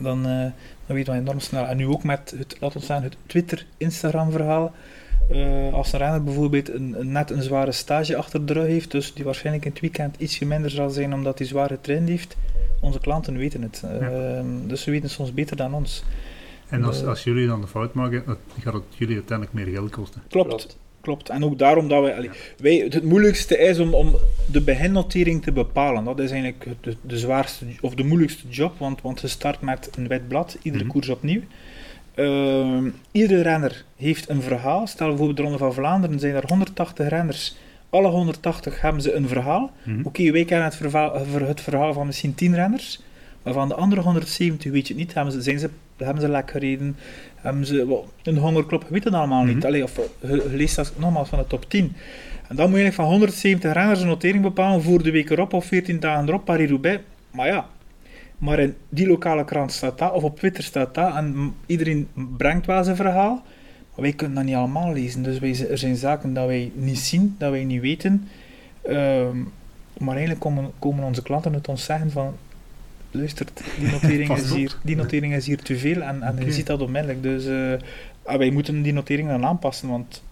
[0.01, 0.41] dan, uh,
[0.85, 1.65] dan weten we enorm snel.
[1.65, 4.73] En nu ook met het, laten we zeggen, het Twitter-Instagram-verhaal.
[5.31, 8.91] Uh, als een renner bijvoorbeeld een, een, net een zware stage achter de rug heeft,
[8.91, 12.37] dus die waarschijnlijk in het weekend ietsje minder zal zijn omdat hij zware train heeft,
[12.81, 13.83] onze klanten weten het.
[13.83, 13.99] Ja.
[13.99, 16.03] Uh, dus ze weten soms beter dan ons.
[16.69, 18.23] En als, als jullie dan de fout maken,
[18.59, 20.23] gaat het jullie uiteindelijk meer geld kosten?
[20.29, 20.77] Klopt.
[21.07, 21.29] Klopt.
[21.29, 24.15] En ook daarom dat wij, allee, wij het, het moeilijkste is om, om
[24.51, 26.03] de beginnotering te bepalen.
[26.03, 29.89] Dat is eigenlijk de, de zwaarste of de moeilijkste job, want, want je start met
[29.97, 30.99] een wit blad, iedere mm -hmm.
[30.99, 31.41] koers opnieuw.
[32.15, 34.87] Uh, iedere renner heeft een verhaal.
[34.87, 37.55] Stel bijvoorbeeld de Ronde van Vlaanderen zijn er 180 renners.
[37.89, 39.71] Alle 180 hebben ze een verhaal.
[39.83, 40.05] Mm -hmm.
[40.05, 43.01] Oké, okay, wij kennen het verhaal, het verhaal van misschien 10 renners.
[43.43, 45.13] Maar van de andere 170 weet je het niet.
[45.13, 46.97] Hebben ze, zijn ze, hebben ze lek gereden?
[47.41, 48.85] Hebben ze well, een hongerklop?
[48.89, 49.55] Weet het allemaal mm -hmm.
[49.55, 49.65] niet.
[49.65, 51.95] Allee, of je, je leest dat nogmaals van de top 10.
[52.47, 55.65] En dan moet je van 170 renners een notering bepalen voor de week erop of
[55.65, 57.03] 14 dagen erop, Paris-Roubaix.
[57.31, 57.67] Maar ja,
[58.37, 62.07] maar in die lokale krant staat dat, of op Twitter staat dat, en iedereen
[62.37, 63.43] brengt wel zijn verhaal.
[63.95, 65.23] Maar wij kunnen dat niet allemaal lezen.
[65.23, 68.27] Dus wij, er zijn zaken dat wij niet zien, dat wij niet weten.
[68.89, 69.51] Um,
[69.97, 72.35] maar eigenlijk komen, komen onze klanten het ons zeggen van
[73.11, 76.45] luistert, die notering, is hier, die notering is hier te veel en, en okay.
[76.45, 77.23] je ziet dat onmiddellijk.
[77.23, 77.73] Dus uh,
[78.37, 80.23] wij moeten die notering dan aanpassen, want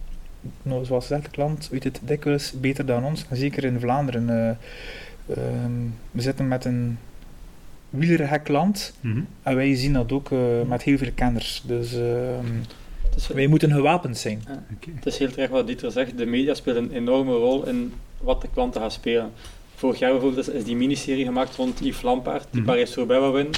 [0.62, 3.26] nou, zoals zegt de klant, weet het dikwijls beter dan ons.
[3.30, 4.30] En zeker in Vlaanderen.
[4.30, 6.98] Uh, um, we zitten met een
[7.90, 9.28] wielergek land mm -hmm.
[9.44, 11.64] en wij zien dat ook uh, met heel veel kenners.
[11.66, 11.96] Dus
[13.16, 14.42] is, wij moeten gewapend zijn.
[14.48, 14.94] Ja, okay.
[14.96, 18.42] Het is heel terecht wat Dieter zegt, de media spelen een enorme rol in wat
[18.42, 19.32] de klanten gaan spelen.
[19.76, 22.76] Vorig jaar bijvoorbeeld is, is die miniserie gemaakt rond Yves Lampaard, die mm -hmm.
[22.76, 23.54] Paris-Roubaix wil winnen.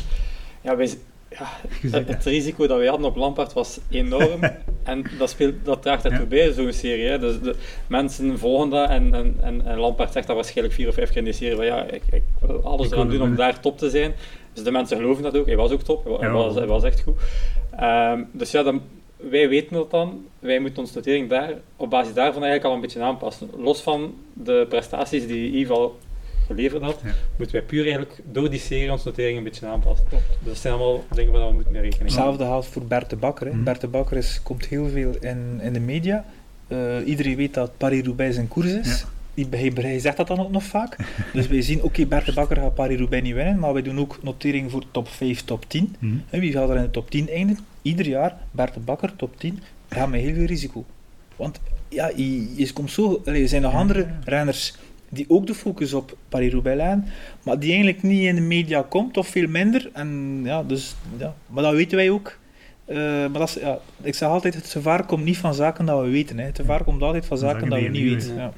[0.61, 0.89] Ja, wij,
[1.29, 1.45] ja,
[1.91, 4.39] het, het, risico dat wij hadden op Lampaard was enorm
[4.83, 6.25] en dat, speelt, dat draagt ja.
[6.25, 7.05] bij, zo'n serie.
[7.05, 7.19] Hè.
[7.19, 7.55] Dus de
[7.87, 11.17] mensen volgen dat en, en, en, en Lampaard zegt dat waarschijnlijk vier of vijf keer
[11.17, 13.89] in die serie van ja, ik, ik wil alles eraan doen om daar top te
[13.89, 14.13] zijn.
[14.53, 16.33] Dus de mensen geloven dat ook, hij was ook top, hij, ja.
[16.33, 17.15] was, hij was echt goed.
[17.81, 18.81] Um, dus ja, dan,
[19.17, 22.81] wij weten dat dan, wij moeten onze notering daar op basis daarvan eigenlijk al een
[22.81, 23.49] beetje aanpassen.
[23.57, 25.97] Los van de prestaties die Yves al
[26.47, 27.11] geleverd had, ja.
[27.37, 30.07] moeten wij puur eigenlijk door die serie onze notering een beetje aanpassen.
[30.07, 30.27] Klopt.
[30.27, 32.05] Dus dat zijn allemaal dingen waar we moeten mee rekenen.
[32.05, 33.55] Hetzelfde geldt voor Bert de Bakker.
[33.55, 33.63] Mm.
[33.63, 36.25] Bert de Bakker is, komt heel veel in, in de media.
[36.67, 39.05] Uh, iedereen weet dat Paris-Roubaix zijn koers is.
[39.33, 39.45] Ja.
[39.49, 40.95] Hij, hij zegt dat dan ook nog vaak.
[41.33, 43.99] dus wij zien, oké, okay, Bert de Bakker gaat Paris-Roubaix niet winnen, maar wij doen
[43.99, 45.95] ook notering voor top 5, top 10.
[45.99, 46.23] Mm.
[46.29, 47.65] En wie gaat er in de top 10 eindigen?
[47.81, 50.85] Ieder jaar, Bert de Bakker, top 10, gaat met heel veel risico.
[51.35, 53.21] Want ja, je, je komt zo...
[53.25, 54.75] er zijn nog andere renners
[55.09, 57.05] die ook de focus op Paris-Roubaix leggen,
[57.43, 59.89] maar die eigenlijk niet in de media komt, of veel minder.
[59.93, 61.35] En, ja, dus, ja.
[61.47, 62.37] Maar dat weten wij ook.
[62.85, 66.01] Eh, maar dat is, ja, ik zeg altijd, het gevaar komt niet van zaken dat
[66.01, 66.37] we weten.
[66.39, 66.45] Hè.
[66.45, 68.35] Het gevaar komt altijd van Zaken zaken dat we niet weten.
[68.35, 68.51] Ja.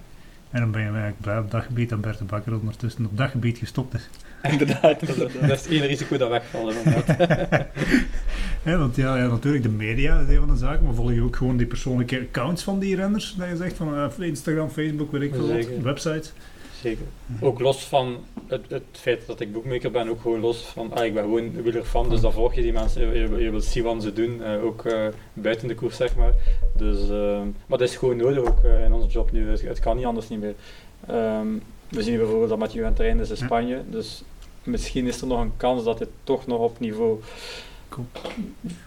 [0.51, 3.17] En dan ben je eigenlijk blij op dat gebied dat Bert de Bakker ondertussen op
[3.17, 4.09] dat gebied gestopt is.
[4.51, 5.07] Inderdaad.
[5.07, 6.75] Dat, dat is ene risico dat wegvalt.
[6.75, 7.17] inderdaad.
[8.65, 11.21] Ja, want ja, ja, natuurlijk, de media is een van de zaken, maar volg je
[11.21, 13.35] ook gewoon die persoonlijke accounts van die renners?
[13.37, 16.33] Dat je zegt van eh, Instagram, Facebook, weet ik veel wat, websites.
[16.81, 17.05] Zeker.
[17.41, 18.17] Ook los van
[18.47, 21.61] het, het feit dat ik boekmaker ben, ook gewoon los van, ah, ik ben gewoon
[21.61, 24.63] wielerfan, dus dan volg je die mensen, je, je wilt zien wat ze doen, eh,
[24.63, 26.33] ook eh, buiten de koers zeg maar.
[26.73, 29.79] Dus, eh, maar dat is gewoon nodig ook eh, in onze job nu, het, het
[29.79, 30.55] kan niet anders niet meer.
[31.07, 31.47] Ehm,
[31.87, 33.37] we zien bijvoorbeeld dat Mathieu aan het trainen is in.
[33.37, 34.23] Spanje, dus
[34.63, 37.19] misschien is er nog een kans dat hij toch nog op niveau
[37.89, 38.07] Cool.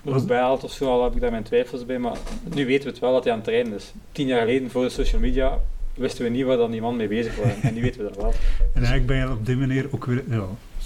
[0.05, 2.17] erbij haalt of zo, al heb ik daar mijn twijfels bij, maar
[2.55, 3.93] nu weten we het wel dat hij aan het trainen is.
[4.13, 5.59] Tien jaar geleden, voor de social media,
[5.95, 8.17] wisten we niet waar dan die man mee bezig was, en nu weten we dat
[8.17, 8.33] wel.
[8.75, 10.45] En eigenlijk ben je op die manier ook weer, ja,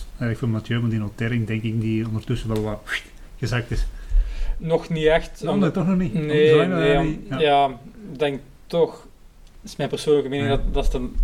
[0.09, 2.81] eigenlijk voor Mathieu, maar die notering denk ik die ondertussen wel wat
[3.39, 3.87] gezakt is.
[4.59, 5.45] Nog niet echt.
[5.47, 6.15] Oh, nee, toch nog niet?
[6.15, 7.39] Nee, dat nee, om- ja.
[7.39, 7.79] ja.
[8.13, 8.91] ik denk toch,
[9.61, 10.57] dat is mijn persoonlijke mening, Ja.
[10.57, 11.17] dat, dat is een,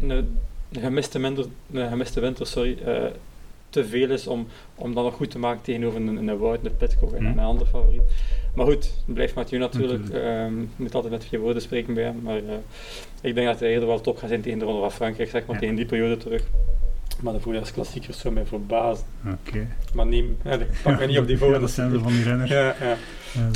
[0.00, 3.04] een, een, gemiste winter, een gemiste winter sorry, eh,
[3.70, 6.76] te veel is om, om dat nog goed te maken tegenover een, een Wout, een
[6.76, 8.02] Pitcock en een andere favoriet.
[8.54, 10.44] Maar goed, het blijft Mathieu natuurlijk, Natuurlijk.
[10.76, 12.42] je moet altijd met vier woorden spreken bij hem, maar eh,
[13.20, 15.46] ik denk dat hij eerder wel top gaat zijn tegen de Ronde van Frankrijk, zeg
[15.46, 15.60] maar, Ja.
[15.60, 16.42] tegen die periode terug.
[17.20, 19.04] Maar de voorjaarsklassiekers zou mij verbazen.
[19.26, 19.66] Oké.
[19.94, 21.60] Maar neem, ja, ik pak me niet op die Ja, voorjaars.
[21.60, 22.50] dat zijn er van die renners.
[22.50, 22.96] Ja, ja.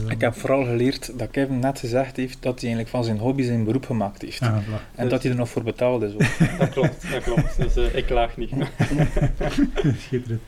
[0.09, 3.43] Ik heb vooral geleerd dat Kevin net gezegd heeft dat hij eigenlijk van zijn hobby
[3.43, 4.41] zijn beroep gemaakt heeft.
[4.41, 4.57] Ah.
[4.95, 6.21] En dat hij er nog voor betaald is ook.
[6.59, 7.57] Dat klopt, dat klopt.
[7.57, 8.51] Dus eh, ik klaag niet.
[10.05, 10.41] Schitterend.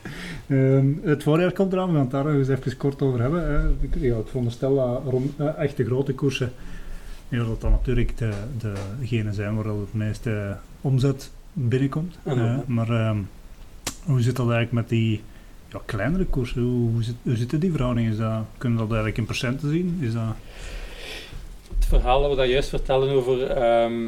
[0.47, 3.51] Ehm, het voorjaar komt eraan, we gaan het daar nog eens even kort over hebben.
[3.51, 3.69] Hè.
[3.69, 6.51] Ik, ja, ik veronderstel dat rond eh, echte grote koersen,
[7.29, 12.17] ja, dat dan natuurlijk de, de, degene zijn waar het meeste omzet binnenkomt.
[12.25, 12.31] Ja.
[12.31, 13.17] Eh, maar ehm,
[14.03, 15.21] hoe zit dat eigenlijk met die
[15.71, 16.61] ja, kleinere koersen?
[16.61, 18.11] Hoe, hoe, zit, hoe zitten die verhoudingen?
[18.11, 19.99] Is dat, kunnen we dat eigenlijk in procenten zien?
[20.01, 20.35] Is dat...
[21.75, 24.07] Het verhaal dat we daar juist vertellen over ehm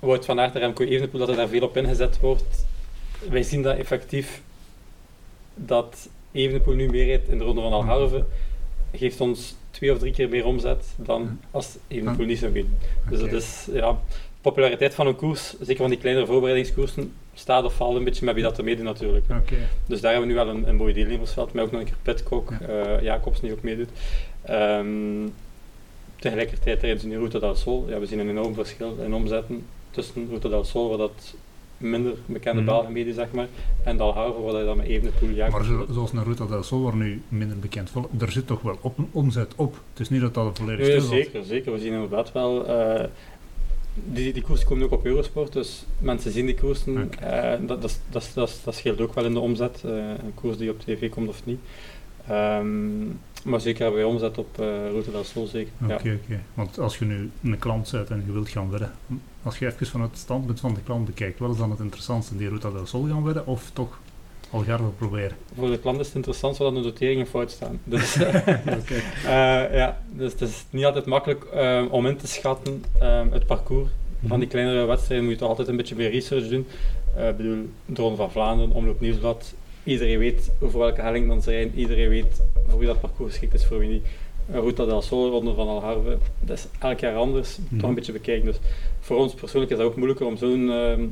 [0.00, 2.66] Wout van Aert en Remco Evenepoel, dat er daar veel op ingezet wordt.
[3.30, 4.42] Wij zien dat effectief
[5.54, 8.24] dat Evenepoel nu meer rijdt in de Ronde van Algarve,
[8.92, 12.70] geeft ons twee of drie keer meer omzet dan als Evenepoel niet zou doen.
[13.08, 13.98] Dus dat is, ja,
[14.50, 18.34] populariteit van een koers, zeker van die kleinere voorbereidingskoersen, staat of valt een beetje met
[18.34, 19.24] wie dat er meedoet natuurlijk.
[19.86, 21.96] Dus daar hebben we nu wel een, een mooi deelnemersveld, met ook nog een keer
[22.02, 22.66] Pitcock, Ja.
[22.66, 23.88] eh, Jacobs die ook meedoet.
[24.42, 24.86] Ehm,
[26.18, 27.86] tegelijkertijd rijden ze nu Ruta del Sol.
[27.88, 31.34] Ja, we zien een enorm verschil in omzetten tussen Ruta del Sol, waar dat
[31.76, 32.70] minder bekende Mhm.
[32.70, 33.46] Belgen meedoen, zeg maar,
[33.84, 35.66] en Dalharve, waar je dan met Evenepoel, Maar Jacobs...
[35.66, 38.98] zo, zoals een Ruta del Sol, waar nu minder bekend er zit toch wel op,
[38.98, 39.74] een omzet op.
[39.90, 41.10] Het is niet dat dat volledig stil valt.
[41.12, 41.72] zeker, zeker.
[41.72, 42.66] We zien inderdaad wel...
[42.66, 43.04] eh,
[44.04, 47.12] die, die koersen komen ook op Eurosport, dus mensen zien die koersen.
[47.20, 50.56] Eh, dat, dat, dat, dat, dat scheelt ook wel in de omzet, eh, een koers
[50.56, 51.60] die op tv komt of niet.
[52.28, 53.06] Ehm,
[53.44, 55.72] maar zeker hebben wij omzet op eh Route del Sol, zeker.
[55.82, 56.14] Oké, Ja.
[56.14, 56.40] oké.
[56.54, 58.92] Want als je nu een klant zet en je wilt gaan wedden,
[59.42, 62.36] als je even vanuit het standpunt van de klant bekijkt, wat is dan het interessantste?
[62.36, 63.98] Die Ruta del Sol gaan wedden of toch
[64.50, 65.36] Algarve proberen?
[65.56, 67.80] Voor de klant is het interessant zodat de noteringen fout staan.
[67.84, 73.22] Dus, eh, ja, dus het is niet altijd makkelijk eh, om in te schatten eh,
[73.30, 73.90] het parcours.
[74.26, 76.66] Van die kleinere wedstrijden moet je altijd een beetje meer research doen.
[77.28, 79.54] Ik bedoel, de Ronde van Vlaanderen, Omloop Nieuwsblad.
[79.84, 81.78] Iedereen weet over welke helling dan ze rijden.
[81.78, 84.06] Iedereen weet voor wie dat parcours geschikt is, voor wie niet.
[84.52, 87.58] Eh, Ruta del Sol, Ronde van Algarve, dat is elk jaar anders.
[87.58, 87.80] Mhm.
[87.80, 88.46] Toch een beetje bekijken.
[88.46, 88.58] Dus
[89.00, 91.04] voor ons persoonlijk is dat ook moeilijker om zo'n ehm,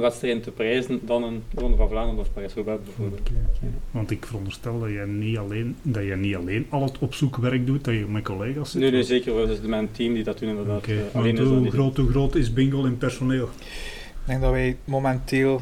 [0.00, 3.20] wedstrijd te prijzen dan een Ronde van Vlaanderen of Parijs-Roubaix bijvoorbeeld.
[3.20, 3.66] Oké, oké.
[3.90, 7.84] Want ik veronderstel dat je niet alleen, dat je niet alleen al het opzoekwerk doet,
[7.84, 8.80] dat je met collega's zit.
[8.80, 9.34] Nee, nee, zeker.
[9.34, 9.46] wel.
[9.46, 10.78] Dus mijn team die dat doen inderdaad.
[10.78, 11.72] Oké, Eh, alleen is dat hoe niet.
[11.72, 13.44] groot, hoe groot is Bingo in personeel?
[13.44, 15.60] Ik denk dat wij momenteel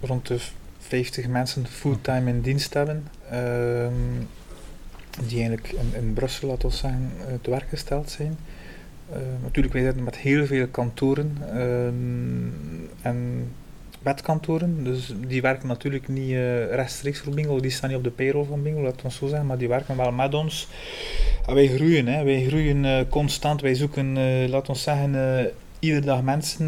[0.00, 0.38] rond de
[0.78, 3.04] 50 mensen fulltime in dienst hebben.
[3.30, 3.92] ehm,
[5.26, 8.38] die eigenlijk in, in Brussel, laten we zeggen, eh, te werk gesteld zijn.
[9.12, 12.48] Eh, natuurlijk, wij zitten met heel veel kantoren ehm,
[13.02, 13.48] en
[14.02, 14.84] wetkantoren.
[14.84, 17.60] Dus die werken natuurlijk niet eh, rechtstreeks voor Bingo.
[17.60, 19.46] Die staan niet op de payroll van Bingo, laten we zo zeggen.
[19.46, 20.68] Maar die werken wel met ons.
[21.46, 22.24] Wij groeien, hè.
[22.24, 23.60] wij groeien eh, constant.
[23.60, 24.12] Wij zoeken,
[24.48, 26.66] laten we zeggen, iedere dag mensen,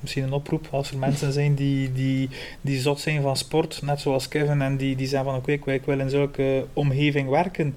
[0.00, 2.28] misschien een oproep als er mensen zijn die, die,
[2.60, 5.84] die zot zijn van sport, net zoals Kevin, en die, die zeggen van oké, ik
[5.84, 7.74] wil in zulke omgeving werken.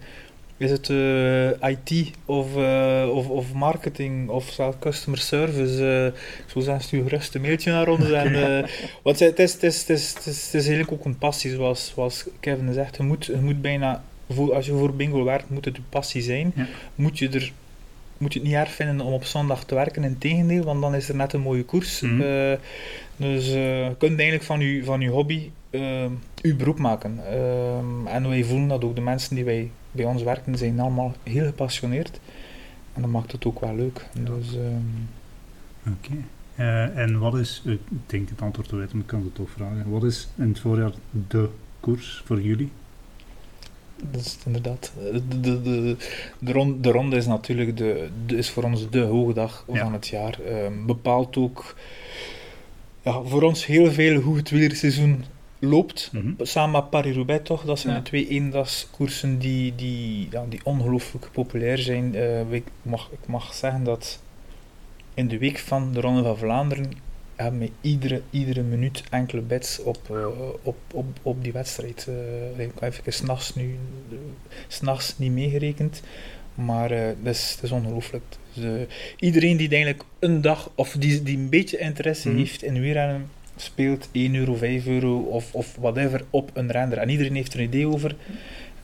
[0.61, 5.85] Is het eh, IT of, eh, of, of marketing of zelfs customer service?
[5.85, 6.05] eh,
[6.45, 8.11] ik zou zeggen, stuur gerust een mailtje naar ons.
[8.11, 8.33] En,
[9.03, 11.51] want het is, het, is, het, is, het, is, het is eigenlijk ook een passie,
[11.51, 12.97] zoals, zoals Kevin zegt.
[12.97, 16.21] Je moet, je moet bijna, voor, als je voor bingo werkt, moet het je passie
[16.21, 16.51] zijn.
[16.55, 16.67] Ja.
[16.95, 17.51] Moet je er
[18.17, 20.03] moet je het niet erg vinden om op zondag te werken.
[20.03, 22.01] In tegendeel, want dan is er net een mooie koers.
[22.01, 22.53] Eh,
[23.15, 25.49] dus je kunt eigenlijk van je, van uw hobby
[26.41, 27.19] uw beroep maken.
[27.27, 31.13] Ehm, en wij voelen dat ook de mensen die wij bij ons werken, zijn allemaal
[31.23, 32.19] heel gepassioneerd.
[32.93, 34.07] En dat maakt het ook wel leuk.
[34.13, 36.13] Dus, ehm, Oké.
[36.55, 39.49] Eh, en wat is, ik denk het antwoord te weten, maar ik kan het toch
[39.49, 39.89] vragen.
[39.89, 40.91] Wat is in het voorjaar
[41.27, 41.49] de
[41.79, 42.71] koers voor jullie?
[44.11, 44.91] Dat is inderdaad.
[45.11, 45.95] De, de, de,
[46.39, 49.83] de, ronde, de ronde is natuurlijk de, de, is voor ons de hoogdag Ja.
[49.83, 50.39] van het jaar.
[50.41, 51.75] Ehm, bepaalt ook
[53.01, 55.23] ja, voor ons heel veel hoe het wielerseizoen
[55.61, 56.09] loopt.
[56.13, 56.31] Mhm.
[56.41, 57.99] Samen met Paris-Roubaix toch, dat zijn Ja.
[57.99, 62.15] de twee eendagskoersen die, die, ja, die ongelooflijk populair zijn.
[62.15, 64.19] Eh, ik, mag, ik mag zeggen dat
[65.13, 66.91] in de week van de Ronde van Vlaanderen
[67.35, 70.25] hebben we iedere, iedere minuut enkele bets op, eh,
[70.61, 72.07] op, op, op die wedstrijd.
[72.57, 73.77] Ik heb even s'nachts nu,
[74.67, 76.01] s'nachts niet meegerekend,
[76.55, 78.23] maar dat, is, dat is ongelooflijk.
[78.53, 78.85] Dus,
[79.19, 82.37] iedereen die eigenlijk een dag, of die, die een beetje interesse Mhm.
[82.37, 83.29] heeft in wielrennen,
[83.61, 86.97] speelt 1 euro, 5 euro of, of whatever op een render.
[86.97, 88.15] En iedereen heeft er een idee over.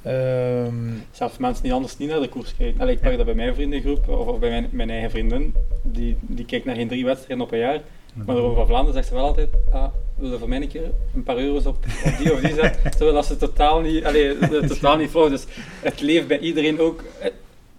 [0.01, 0.75] Ehm,
[1.11, 2.81] Zelfs mensen die anders niet naar de koers kijken.
[2.81, 5.53] Allee, ik merk dat bij mijn vriendengroep, of, of bij mijn, mijn eigen vriendin,
[5.83, 7.81] die, die kijkt naar geen drie wedstrijden op een jaar.
[8.13, 10.67] Maar de Ronde van Vlaanderen zegt ze wel altijd, ah, wil je voor mij een
[10.67, 12.91] keer een paar euro's op, op die of die zetten?
[12.91, 15.29] Terwijl dat ze totaal niet, allee, totaal niet volgt.
[15.29, 15.45] Dus
[15.81, 17.03] het leeft bij iedereen ook.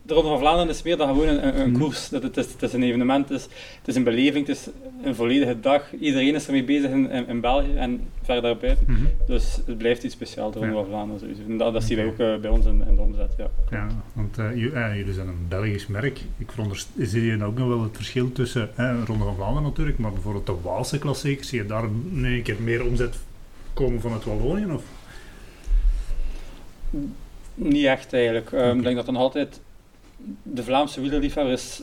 [0.09, 1.81] De Ronde van Vlaanderen is meer dan gewoon een, een, een Mhm.
[1.81, 2.09] koers.
[2.09, 3.45] Dat het, is, het is een evenement, het is,
[3.79, 4.69] het is een beleving, het is
[5.05, 5.93] een volledige dag.
[6.01, 8.85] Iedereen is ermee bezig in, in, in België en verder daarbuiten.
[8.89, 8.99] Mhm.
[9.27, 10.81] Dus het blijft iets speciaals, de Ronde Ja.
[10.81, 11.43] van Vlaanderen sowieso.
[11.49, 12.33] En dat, dat zien wij ook Oké.
[12.35, 13.47] eh, bij ons in, in de omzet, ja.
[13.71, 14.47] Ja, want eh,
[14.87, 16.21] eh, jullie zijn een Belgisch merk.
[16.39, 16.51] Ik
[16.99, 20.47] zie je ook nog wel het verschil tussen eh, Ronde van Vlaanderen natuurlijk, maar bijvoorbeeld
[20.47, 21.85] de Waalse klassiekers, zie je daar
[22.23, 23.17] één keer meer omzet
[23.75, 24.67] komen vanuit Wallonië?
[24.73, 24.83] Of?
[27.55, 28.53] Niet echt eigenlijk.
[28.53, 28.77] Ehm.
[28.77, 29.61] Ik denk dat dan altijd
[30.43, 31.83] de Vlaamse wielerliefhebber is.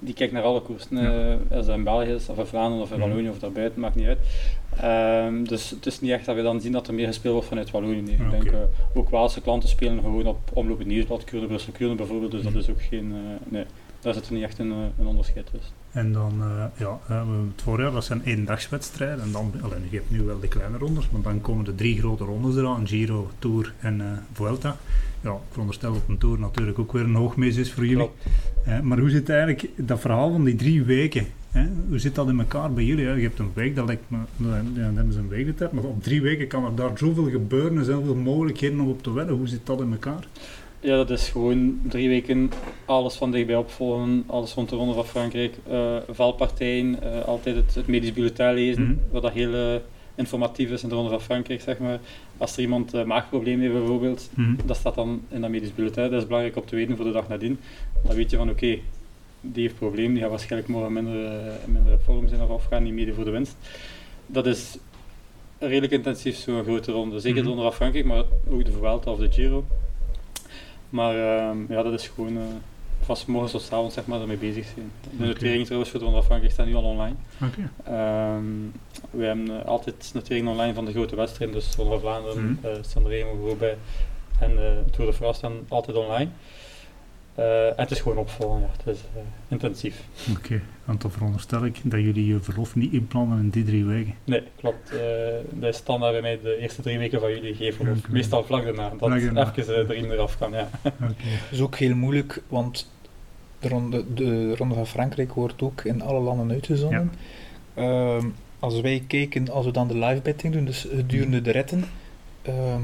[0.00, 0.96] die kijkt naar alle koersen.
[0.96, 1.30] Ja.
[1.50, 2.98] eh, als dat in België is, of in Vlaanderen, of in.
[2.98, 4.18] Wallonië, of daarbuiten, maakt niet uit.
[4.80, 7.48] Ehm, dus het is niet echt dat we dan zien dat er meer gespeeld wordt
[7.48, 8.00] vanuit Wallonië.
[8.00, 8.12] nee.
[8.14, 8.58] Ik denk eh,
[8.94, 12.30] ook Waalse klanten spelen gewoon op Omloop het Nieuwsblad, Kuurne, Brussel, Kuurne bijvoorbeeld.
[12.30, 12.60] Dus dat Mhm.
[12.60, 13.12] is ook geen.
[13.12, 13.64] eh, nee,
[14.02, 15.72] daar zit er niet echt een, eh, een onderscheid tussen.
[15.92, 17.22] En dan, eh, ja, eh,
[17.54, 19.24] het voorjaar, dat zijn eendagswedstrijden.
[19.24, 21.98] En dan, alleen, je hebt nu wel de kleine rondes, maar dan komen de drie
[21.98, 22.86] grote rondes eraan.
[22.86, 24.76] Giro, Tour en Vuelta.
[25.22, 28.10] Ja, ik veronderstel dat een Tour natuurlijk ook weer een hoogmis is voor jullie.
[28.64, 31.26] Eh, maar hoe zit eigenlijk dat verhaal van die drie weken?
[31.50, 31.66] Hè?
[31.88, 33.04] Hoe zit dat in elkaar bij jullie?
[33.04, 33.12] hè?
[33.12, 35.72] Je hebt een week, dat lijkt me, ja, dan hebben ze een week de tijd,
[35.72, 39.12] maar op drie weken kan er daar zoveel gebeuren en zoveel mogelijkheden om op te
[39.12, 39.36] wedden.
[39.36, 40.26] Hoe zit dat in elkaar?
[40.82, 42.50] Ja, dat is gewoon drie weken
[42.84, 47.74] alles van dichtbij opvolgen, alles rond de Ronde van Frankrijk, eh, valpartijen, eh, altijd het,
[47.74, 48.94] het medisch bulletin lezen, Mhm.
[49.10, 49.80] wat dat heel eh,
[50.14, 52.00] informatief is in de Ronde van Frankrijk, zeg maar.
[52.38, 54.54] Als er iemand uh, maagprobleem heeft bijvoorbeeld, Mhm.
[54.66, 57.12] dat staat dan in dat medisch bulletin, dat is belangrijk om te weten voor de
[57.12, 57.58] dag nadien.
[58.04, 58.78] Dan weet je van oké,
[59.40, 62.82] die heeft probleem, die gaat waarschijnlijk morgen minder, eh, minder in vorm zijn of afgaan,
[62.82, 63.56] niet mede voor de winst.
[64.26, 64.76] Dat is
[65.58, 67.20] redelijk intensief, zo'n grote ronde.
[67.20, 67.42] Zeker Mhm.
[67.42, 69.64] de Ronde van Frankrijk, maar ook de Vuelta of de Giro.
[70.92, 72.42] Maar ehm, ja, dat is gewoon eh
[73.04, 74.92] van 's morgens tot avonds zeg maar, ermee bezig zijn.
[75.18, 77.14] De noteringen trouwens voor de Frankrijk staan nu al online.
[77.42, 77.70] Oké.
[77.84, 78.44] Ehm,
[79.10, 82.70] we hebben eh, altijd noteringen online van de grote wedstrijden, dus Ronde van Vlaanderen, eh
[82.80, 83.76] Sanremo, Roubaix
[84.38, 86.30] en eh Tour de France staan altijd online.
[87.34, 88.66] Eh, en het is gewoon opvolgen, ja.
[88.84, 90.02] het is eh, intensief.
[90.36, 94.14] Oké, want dan veronderstel ik dat jullie je verlof niet inplannen in die drie weken.
[94.24, 94.90] Nee, klopt.
[94.90, 94.98] eh
[95.50, 97.88] dat is standaard bij mij de eerste drie weken van jullie geven.
[97.88, 98.12] Of Oké.
[98.12, 99.52] meestal vlak daarna, dat Vlak daarna.
[99.56, 100.52] even uh, erin eraf kan.
[100.52, 100.68] Ja.
[100.82, 101.12] Dat
[101.50, 102.90] is ook heel moeilijk, want
[103.58, 107.12] de ronde, de ronde van Frankrijk wordt ook in alle landen uitgezonden.
[107.74, 108.26] Ehm,
[108.58, 111.84] als wij kijken, als we dan de live betting doen, dus gedurende de retten,
[112.42, 112.82] ehm,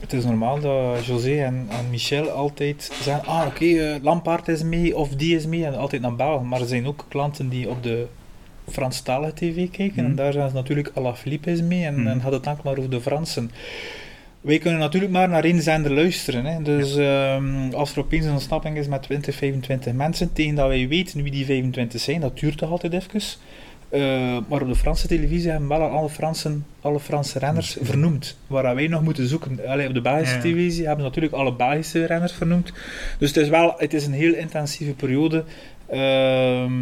[0.00, 4.62] het is normaal dat José en, en Michel altijd zeggen, ah oké, eh, Lampaard is
[4.62, 6.44] mee of die is mee, en altijd naar België.
[6.44, 8.06] Maar er zijn ook klanten die op de
[8.70, 10.10] Franstalige tv kijken, Mhm.
[10.10, 12.06] en daar zijn ze natuurlijk Alaphilippe is mee, en, Mhm.
[12.06, 13.50] en gaat het enkel maar over de Fransen.
[14.40, 16.44] Wij kunnen natuurlijk maar naar één zender luisteren.
[16.44, 16.62] Hè.
[16.62, 20.88] Dus ehm, als er opeens een ontsnapping is met 20, 25 mensen, tegen dat wij
[20.88, 23.20] weten wie die 25 zijn, dat duurt toch altijd even.
[23.90, 24.00] Eh,
[24.48, 28.36] maar op de Franse televisie hebben wel al alle Franse, alle Franse renners vernoemd.
[28.46, 29.66] Waar wij nog moeten zoeken.
[29.66, 30.40] Allee, op de Belgische Ja.
[30.40, 32.72] televisie hebben ze natuurlijk alle Belgische renners vernoemd.
[33.18, 35.44] Dus het is wel het is een heel intensieve periode.
[35.88, 36.72] ehm,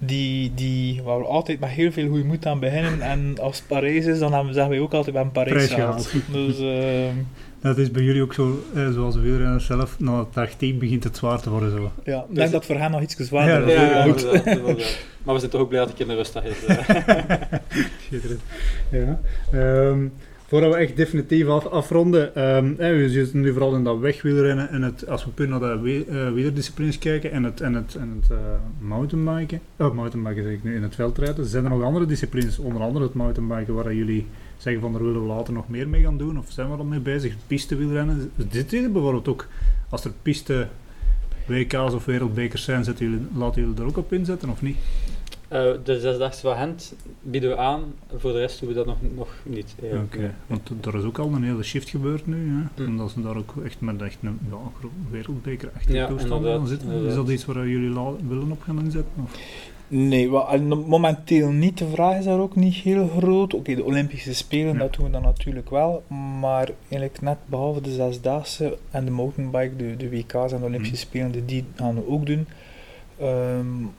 [0.00, 3.02] die, die, waar we altijd met heel veel goede moed aan beginnen.
[3.02, 6.12] En als het Parijs is, dan hebben, zeggen wij ook altijd bij een Parijs gehaald.
[6.32, 7.14] Dus, ehm,
[7.60, 11.04] Dat is bij jullie ook zo, eh, zoals de wielrenners zelf, na dag 10 begint
[11.04, 11.70] het zwaar te worden.
[11.70, 11.92] Zo.
[12.04, 13.64] ja, ik Dus- denk dat voor hen nog iets zwaarder Ja, is.
[13.66, 14.98] dat ja, inderdaad, inderdaad.
[15.22, 16.64] Maar we zijn toch ook blij dat ik in de rustdag is.
[16.64, 16.78] eh.
[18.06, 18.40] Schitterend.
[18.90, 19.20] Ja.
[19.52, 20.06] Ehm,
[20.46, 24.82] Voordat we echt definitief af, afronden, um, we zitten nu vooral in dat wegwielrennen en
[24.82, 28.18] het, als we puur naar de we, uh, wielerdisciplines kijken en het, en het, en
[28.20, 28.36] het uh,
[28.80, 32.82] mountainbiken, oh mountainbiken zeg ik nu, in het veldrijden, zijn er nog andere disciplines, onder
[32.82, 34.26] andere het mountainbiken, waar jullie
[34.58, 36.84] zeggen van daar willen we later nog meer mee gaan doen, of zijn we al
[36.84, 39.46] mee bezig, pistewielrennen, dit is bijvoorbeeld ook,
[39.88, 40.68] als er piste
[41.46, 44.76] WK's of wereldbekers zijn, jullie, laten jullie er ook op inzetten of niet?
[45.52, 47.82] Uh, de zesdaagse van Gent bieden we aan,
[48.16, 49.74] voor de rest doen we dat nog, nog niet.
[49.78, 50.34] Oké, okay.
[50.46, 52.82] want er is ook al een hele shift gebeurd nu, hè?
[52.82, 52.88] Mm.
[52.88, 54.56] omdat ze daar ook echt met echt een ja,
[55.10, 56.88] wereldbeker echt ja, toestand zitten.
[56.88, 57.10] Inderdaad.
[57.10, 59.12] Is dat iets waar jullie willen op gaan inzetten?
[59.24, 59.40] Of?
[59.88, 60.28] Nee,
[60.86, 61.78] momenteel niet.
[61.78, 63.54] De vraag is daar ook niet heel groot.
[63.54, 64.78] Oké, de Olympische Spelen, ja.
[64.78, 66.02] dat doen we dan natuurlijk wel.
[66.40, 70.94] Maar eigenlijk net behalve de zesdaagse en de mountainbike, de, de WK's en de Olympische
[70.94, 71.00] mm.
[71.00, 72.46] Spelen, die gaan we ook doen.
[73.22, 73.90] Um,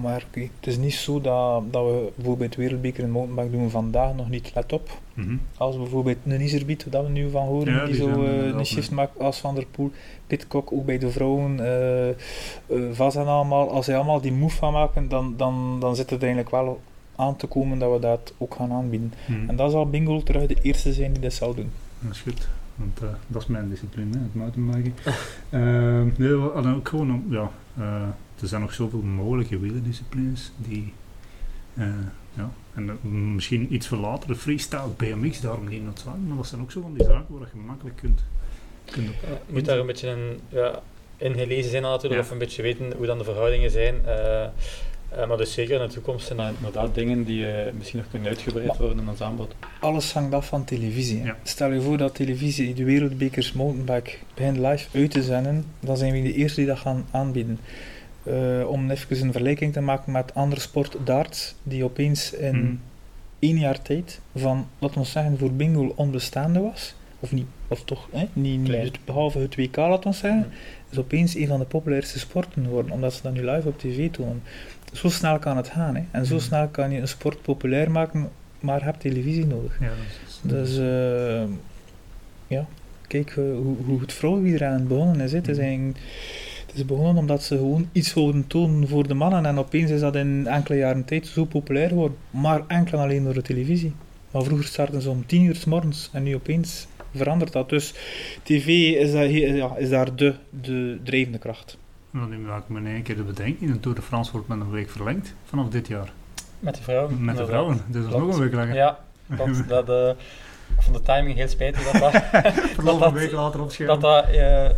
[0.00, 4.14] maar okay, het is niet zo dat, dat we bijvoorbeeld wereldbeker in mountainbike doen vandaag
[4.14, 5.00] nog niet, let op.
[5.14, 5.40] Mm -hmm.
[5.56, 8.66] Als bijvoorbeeld een Iserbiet, dat we nu van horen, ja, die, die, zo uh, een
[8.66, 9.90] shift maakt als Van der Poel,
[10.26, 14.56] Pitcock ook bij de vrouwen, uh, uh, Vaz en allemaal, als zij allemaal die move
[14.56, 16.80] gaan maken, dan, dan, dan zit het eigenlijk wel
[17.16, 19.12] aan te komen dat we dat ook gaan aanbieden.
[19.26, 19.48] Mm -hmm.
[19.48, 21.70] En dat zal Bingo terug de eerste zijn die dat zal doen.
[21.98, 22.48] Dat is goed.
[22.74, 24.94] Want dat is mijn discipline, hè, het mountainbiken.
[25.50, 27.50] uh, nee, ook gewoon, ja,
[28.40, 30.92] er zijn nog zoveel mogelijke wielerdisciplines die,
[31.74, 31.86] uh,
[32.34, 36.46] ja, en uh, misschien iets voor later, de freestyle, BMX, daarom niet noodzakelijk, maar dat
[36.46, 38.20] zijn ook zo van die zaken waar je gemakkelijk kunt,
[38.84, 40.82] kunt ja, Je moet daar een beetje een, ja,
[41.16, 42.20] in gelezen zijn natuurlijk, ja.
[42.20, 43.94] of een beetje weten hoe dan de verhoudingen zijn.
[44.06, 44.44] Uh,
[45.16, 48.10] uh, maar dus zeker in de toekomst zijn dat inderdaad dingen die uh, misschien nog
[48.10, 49.54] kunnen uitgebreid maar worden in ons aanbod.
[49.80, 51.22] Alles hangt af van televisie.
[51.22, 51.36] Ja.
[51.42, 56.12] Stel je voor dat televisie de wereldbekers mountainbike begint live uit te zenden, dan zijn
[56.12, 57.58] we de eerste die dat gaan aanbieden.
[58.28, 62.80] Uh, om even een vergelijking te maken met andere sport, darts, die opeens in hmm.
[63.38, 68.08] één jaar tijd van, laten we zeggen, voor bingo onbestaande was, of, niet, of toch
[68.12, 70.46] hè, niet, niet behalve het WK, laten we zeggen,
[70.90, 74.10] is opeens een van de populairste sporten geworden, omdat ze dat nu live op tv
[74.10, 74.42] tonen.
[74.92, 76.02] Zo snel kan het gaan, hè.
[76.10, 76.44] en zo hmm.
[76.44, 78.28] snel kan je een sport populair maken,
[78.60, 79.80] maar heb televisie nodig.
[79.80, 79.90] Ja,
[80.42, 81.42] dus, uh,
[82.46, 82.66] ja,
[83.06, 85.32] kijk uh, hoe, hoe het vrouwenwielrennen begonnen is.
[85.32, 85.38] Hè.
[85.38, 85.94] Het is hmm.
[86.66, 89.46] Eigenlijk is begonnen omdat ze gewoon iets wilden tonen voor de mannen.
[89.46, 92.16] En opeens is dat in enkele jaren tijd zo populair geworden.
[92.30, 93.92] Maar enkel alleen door de televisie.
[94.30, 96.10] Maar vroeger starten ze om tien uur s morgens.
[96.12, 97.68] En nu opeens verandert dat.
[97.68, 97.94] Dus
[98.42, 101.78] tv is, daar, ja, is daar de, de drijvende kracht.
[102.10, 103.72] Nou, nu maak ik me in één keer de bedenking.
[103.72, 106.12] De Tour de France wordt met een week verlengd vanaf dit jaar.
[106.60, 107.24] Met de vrouwen.
[107.24, 107.80] Met de vrouwen.
[107.86, 108.74] Dus dat is nog een week langer.
[108.74, 108.98] Ja,
[109.36, 110.22] dat, dat, uh,
[110.78, 112.12] van de timing heel spijtig dat dat...
[112.84, 114.00] dat, een week later opschermen.
[114.00, 114.70] Dat dat uh,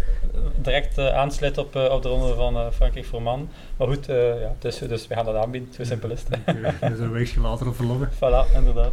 [0.62, 3.48] direct uh, aansluit op, uh, op de ronde van uh, Frankrijk voor man.
[3.76, 5.74] Maar goed, ja, dus, dus we gaan dat aanbieden.
[5.74, 6.38] Zo simpel is het.
[6.46, 8.10] Okay, dus een weekje later op verloven.
[8.20, 8.92] Voilà, inderdaad.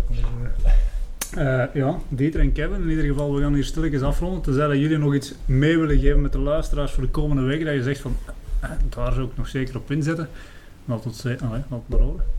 [1.73, 4.41] ja, Dieter en Kevin, in ieder geval, we gaan hier stilletjes afronden.
[4.41, 7.65] Tenzij dat jullie nog iets mee willen geven met de luisteraars voor de komende weken,
[7.65, 8.17] dat je zegt van,
[8.89, 10.29] daar zou ik nog zeker op inzetten.
[10.85, 12.35] Laat het, laat het maar horen.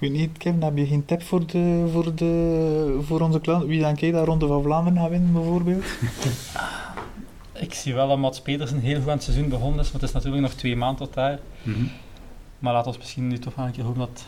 [0.00, 3.64] Ik weet niet, Kevin, heb je geen tip voor, de, voor, de, voor onze klant?
[3.64, 5.84] Wie denk jij dat Ronde van Vlaanderen gaat winnen, bijvoorbeeld?
[7.60, 10.08] ik zie wel dat Mats Pedersen heel goed aan het seizoen begonnen is, maar het
[10.08, 11.38] is natuurlijk nog twee maanden tot daar.
[11.62, 11.90] Mm -hmm.
[12.58, 14.26] Maar laat ons misschien nu toch wel een keer hopen dat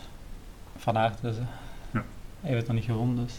[0.77, 1.35] Van Aert is.
[1.35, 1.43] Hè.
[1.91, 2.05] Ja.
[2.41, 3.33] Hij heeft het nog niet gewonnen, dus.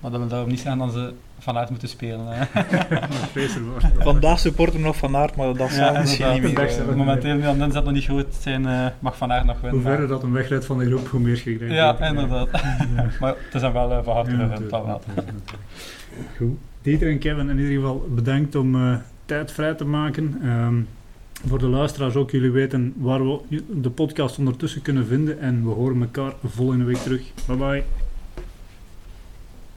[0.00, 2.48] Maar dat wil daarom niet zijn dat ze Van Aert moeten spelen.
[3.98, 6.88] Vandaag supporten we nog Van Aert, maar dat zal misschien niet meer.
[6.88, 9.80] Uh, momenteel is dat nog niet goed zijn, uh, mag Van Aert nog winnen.
[9.80, 11.74] Hoe verder dat een wegrijdt van de groep, hoe meer krijgt.
[11.74, 12.50] Ja, inderdaad.
[13.20, 15.00] maar het is wel uh, van harte ja, dat wel.
[16.36, 16.58] Goed.
[16.82, 20.48] Dieter en Kevin, in ieder geval bedankt om uh, tijd vrij te maken.
[20.48, 20.88] Um,
[21.46, 25.40] voor de luisteraars ook, jullie weten waar we de podcast ondertussen kunnen vinden.
[25.40, 27.22] En we horen elkaar volgende week terug.
[27.46, 27.84] Bye bye.